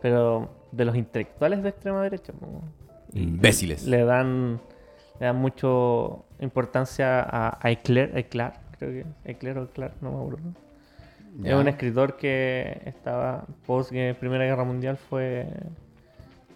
[0.00, 2.32] pero de los intelectuales de extrema derecha.
[3.12, 3.86] Imbéciles.
[3.86, 4.60] Le dan,
[5.20, 10.16] le dan mucho importancia a, a Eclair, Eclair, creo que Eclair o Eclair, no me
[10.18, 10.66] acuerdo.
[11.44, 15.46] Es un escritor que estaba post Primera Guerra Mundial, fue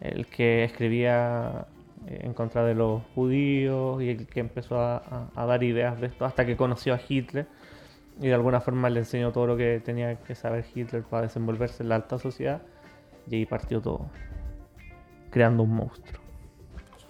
[0.00, 1.66] el que escribía
[2.06, 6.06] en contra de los judíos y el que empezó a, a- a dar ideas de
[6.08, 7.46] esto hasta que conoció a Hitler
[8.20, 11.82] y de alguna forma le enseñó todo lo que tenía que saber Hitler para desenvolverse
[11.82, 12.62] en la alta sociedad
[13.28, 14.10] y ahí partió todo,
[15.30, 16.20] creando un monstruo.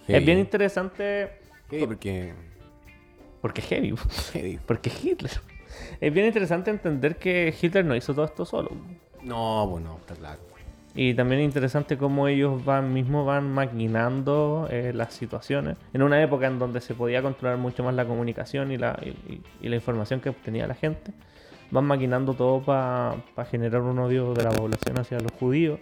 [0.08, 1.30] Es bien interesante
[1.70, 2.32] Sí, porque.
[3.40, 3.94] porque es heavy,
[4.32, 4.58] heavy.
[4.66, 5.32] porque es Hitler.
[6.00, 8.70] Es bien interesante entender que Hitler no hizo todo esto solo.
[9.22, 10.40] No, bueno, está claro.
[10.94, 15.76] Y también es interesante cómo ellos van mismo van maquinando eh, las situaciones.
[15.92, 19.68] En una época en donde se podía controlar mucho más la comunicación y la, y,
[19.68, 21.12] la información que obtenía la gente,
[21.70, 25.78] van maquinando todo para generar un odio de la población hacia los judíos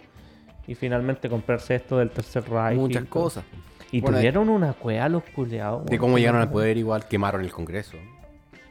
[0.67, 2.77] y finalmente comprarse esto del Tercer Reich.
[2.77, 3.43] Muchas y cosas.
[3.91, 5.87] Y Bueno, tuvieron una cueva los culeados.
[5.87, 7.97] De cómo llegaron al poder, igual quemaron el Congreso.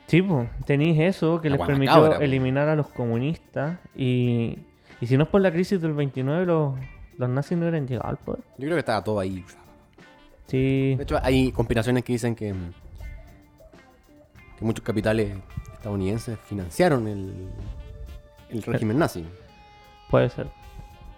[0.06, 4.58] Sí, pues, tenéis eso que La les permitió cabra, eliminar a los comunistas y,
[5.00, 6.74] y si no es por la crisis del 29 los,
[7.16, 8.40] los nazis no hubieran llegado al poder.
[8.58, 9.44] Yo creo que estaba todo ahí.
[10.46, 12.54] Sí, De hecho, hay conspiraciones que dicen que,
[14.58, 15.36] que muchos capitales
[15.74, 17.48] estadounidenses financiaron el,
[18.50, 19.24] el régimen nazi.
[20.10, 20.46] puede ser.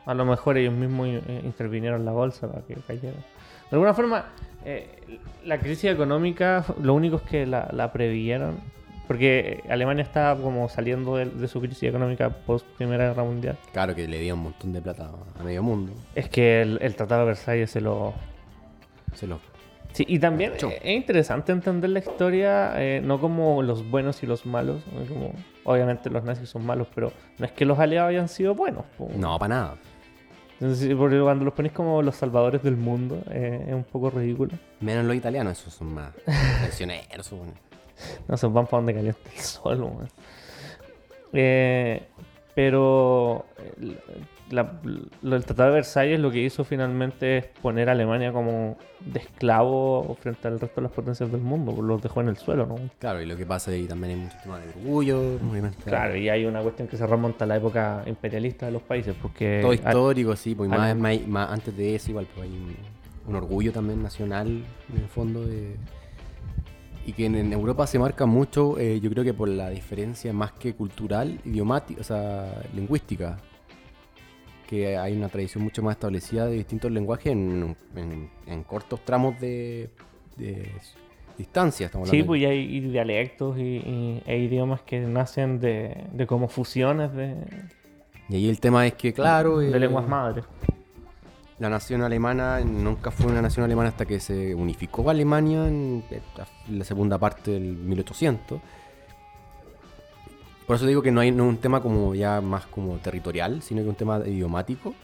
[0.07, 3.15] A lo mejor ellos mismos eh, intervinieron en la bolsa para que cayera.
[3.71, 4.27] De alguna forma,
[4.65, 8.59] eh, la crisis económica, lo único es que la, la previeron,
[9.11, 13.59] porque Alemania estaba como saliendo de, de su crisis económica post Primera Guerra Mundial.
[13.73, 15.93] Claro que le dio un montón de plata a medio mundo.
[16.15, 18.15] Es que el, el Tratado de Versalles se lo,
[19.15, 19.41] Se lo...
[19.95, 24.47] Sí, y también es interesante entender la historia, eh, no como los buenos y los
[24.47, 25.33] malos, como
[25.65, 28.85] obviamente los nazis son malos, pero no es que los aliados hayan sido buenos.
[29.17, 29.75] No, para nada.
[30.61, 34.53] Entonces, porque cuando los ponéis como los salvadores del mundo, eh, es un poco ridículo.
[34.79, 36.13] Menos los italianos, esos son más
[36.63, 37.27] pensioneros.
[37.27, 37.70] son-
[38.29, 40.09] No se van para donde calienta el sol, weón.
[41.33, 42.03] Eh,
[42.55, 43.97] pero eh,
[44.51, 44.81] la-
[45.23, 49.21] lo del Tratado de Versalles lo que hizo finalmente es poner a Alemania como de
[49.21, 52.67] esclavo frente al resto de las potencias del mundo, pues los dejó en el suelo,
[52.67, 52.75] ¿no?
[52.99, 55.85] Claro, y lo que pasa ahí también hay mucho tema de orgullo, obviamente.
[55.85, 59.15] Claro, y hay una cuestión que se remonta a la época imperialista de los países,
[59.23, 59.61] porque...
[59.63, 62.57] Todo histórico, sí, pues y más, Ale- más- más antes de eso igual, pues hay
[62.57, 62.75] un,
[63.29, 65.77] un orgullo también nacional en el fondo de...
[67.07, 70.33] Y que en, en Europa se marca mucho, eh, yo creo que por la diferencia
[70.33, 73.39] más que cultural, idiomática, o sea, lingüística.
[74.69, 79.41] Que hay una tradición mucho más establecida de distintos lenguajes en, en- en cortos tramos
[79.41, 79.91] de,
[80.37, 80.71] de
[81.37, 81.87] distancia.
[81.87, 86.27] Estamos Sí, pues y hay y dialectos y, y- e idiomas que nacen de, de
[86.27, 87.35] como fusiones de,
[88.29, 89.59] Y ahí el tema es que, claro...
[89.59, 90.45] de eh, lenguas madres.
[91.61, 96.03] La nación alemana nunca fue una nación alemana hasta que se unificó Alemania en
[96.71, 98.59] la segunda parte del 1800.
[100.67, 103.83] Por eso digo que no hay no un tema como ya más como territorial, sino
[103.83, 104.95] que un tema idiomático.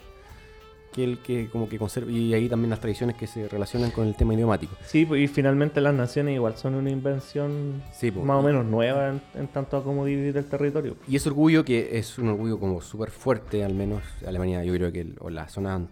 [0.96, 2.10] Que el que como que conserva.
[2.10, 4.74] Y ahí también las tradiciones que se relacionan con el tema idiomático.
[4.86, 8.24] Sí, pues, y finalmente las naciones igual son una invención Sí, pues.
[8.24, 10.96] más o menos nueva en, en tanto a cómo dividir el territorio.
[11.06, 14.90] Y ese orgullo que es un orgullo como súper fuerte, al menos Alemania, yo creo
[14.90, 15.82] que, el- o la zona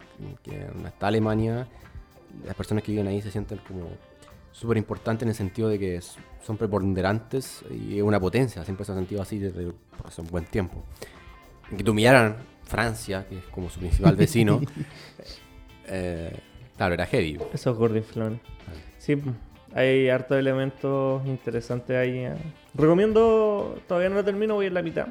[0.42, 1.68] que está Alemania,
[2.46, 3.88] las personas que viven ahí se sienten como
[4.52, 6.00] súper importantes en el sentido de que
[6.42, 9.70] son preponderantes y es una potencia, siempre se ha sentido así desde
[10.04, 10.82] hace un buen tiempo.
[11.76, 12.36] Que te humillaran
[12.74, 14.60] Francia, que es como su principal vecino,
[15.86, 16.36] eh,
[16.76, 17.38] claro, era heavy.
[17.52, 18.40] Esos gordinflones.
[18.98, 19.34] Sí, pues,
[19.74, 22.18] hay hartos elementos interesantes ahí.
[22.18, 22.34] eh.
[22.74, 25.08] Recomiendo, todavía no lo termino, voy en la mitad.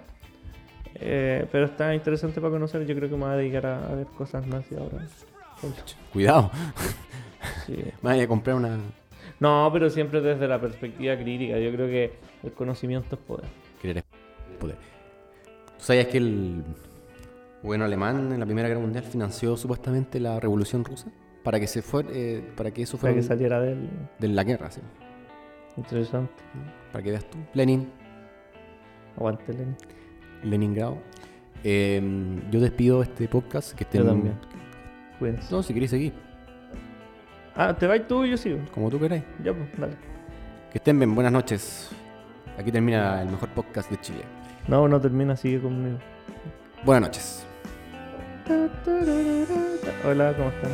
[0.95, 2.85] Eh, pero está interesante para conocer.
[2.85, 5.05] Yo creo que me voy a dedicar a, a ver cosas nazis ahora.
[6.11, 6.51] Cuidado,
[7.65, 7.77] Sí.
[8.01, 8.77] me a comprar una...
[9.39, 11.57] No, pero siempre desde la perspectiva crítica.
[11.59, 12.13] Yo creo que
[12.43, 13.45] el conocimiento es poder.
[13.81, 14.75] querer es poder.
[15.77, 16.63] ¿Tú sabías que el
[17.63, 21.07] gobierno alemán en la Primera Guerra Mundial financió supuestamente la Revolución Rusa?
[21.43, 23.89] Para que se fuera, eh, para que eso Para fuera que saliera del.
[24.19, 24.81] de la guerra, sí.
[25.77, 26.33] Interesante.
[26.91, 27.37] Para que veas tú.
[27.53, 27.89] Lenin,
[29.17, 29.75] Aguante, Lenin.
[30.43, 30.97] Leningrado.
[31.63, 32.01] Eh,
[32.51, 33.73] yo despido este podcast.
[33.73, 34.35] Que estén, Yo también.
[35.19, 35.53] Cuídense.
[35.53, 36.13] No, si queréis seguir,
[37.55, 38.57] Ah, ¿te vas tú y yo sigo?
[38.73, 39.23] como tú queráis.
[39.43, 39.93] Ya, pues, dale.
[40.71, 41.91] Que estén bien, buenas noches.
[42.57, 44.23] Aquí termina el mejor podcast de Chile.
[44.67, 45.97] No, no termina, sigue conmigo.
[46.83, 47.45] Buenas noches.
[48.45, 50.71] Hola, ¿cómo están?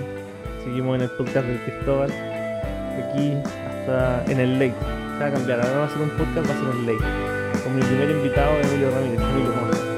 [0.64, 2.10] Seguimos en el podcast del Cristóbal.
[2.10, 3.34] Aquí
[3.68, 4.74] hasta en el late.
[4.74, 5.62] Se va a cambiar.
[5.62, 7.64] Ahora va a ser un podcast, va a ser un late.
[7.64, 9.22] Con mi primer invitado, Emilio Ramírez.
[9.22, 9.89] Emilio, ¿cómo?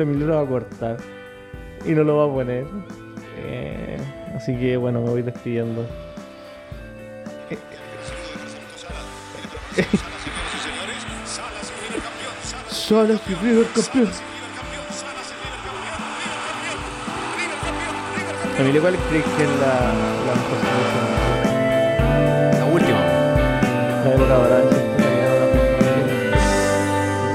[0.00, 0.96] Lo Emilio lo va a cortar
[1.84, 2.66] y no lo va a poner.
[3.36, 3.98] Eh,
[4.34, 5.84] así que bueno, me voy despidiendo.
[12.70, 14.10] Salas y River campeón.
[18.58, 19.92] Emilio, ¿cuál crees que es la,
[20.24, 20.58] la mejor?
[22.58, 23.00] La última.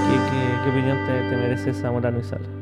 [0.07, 2.54] ¿Qué, qué, qué opinión te, te merece Zamorano y Sala?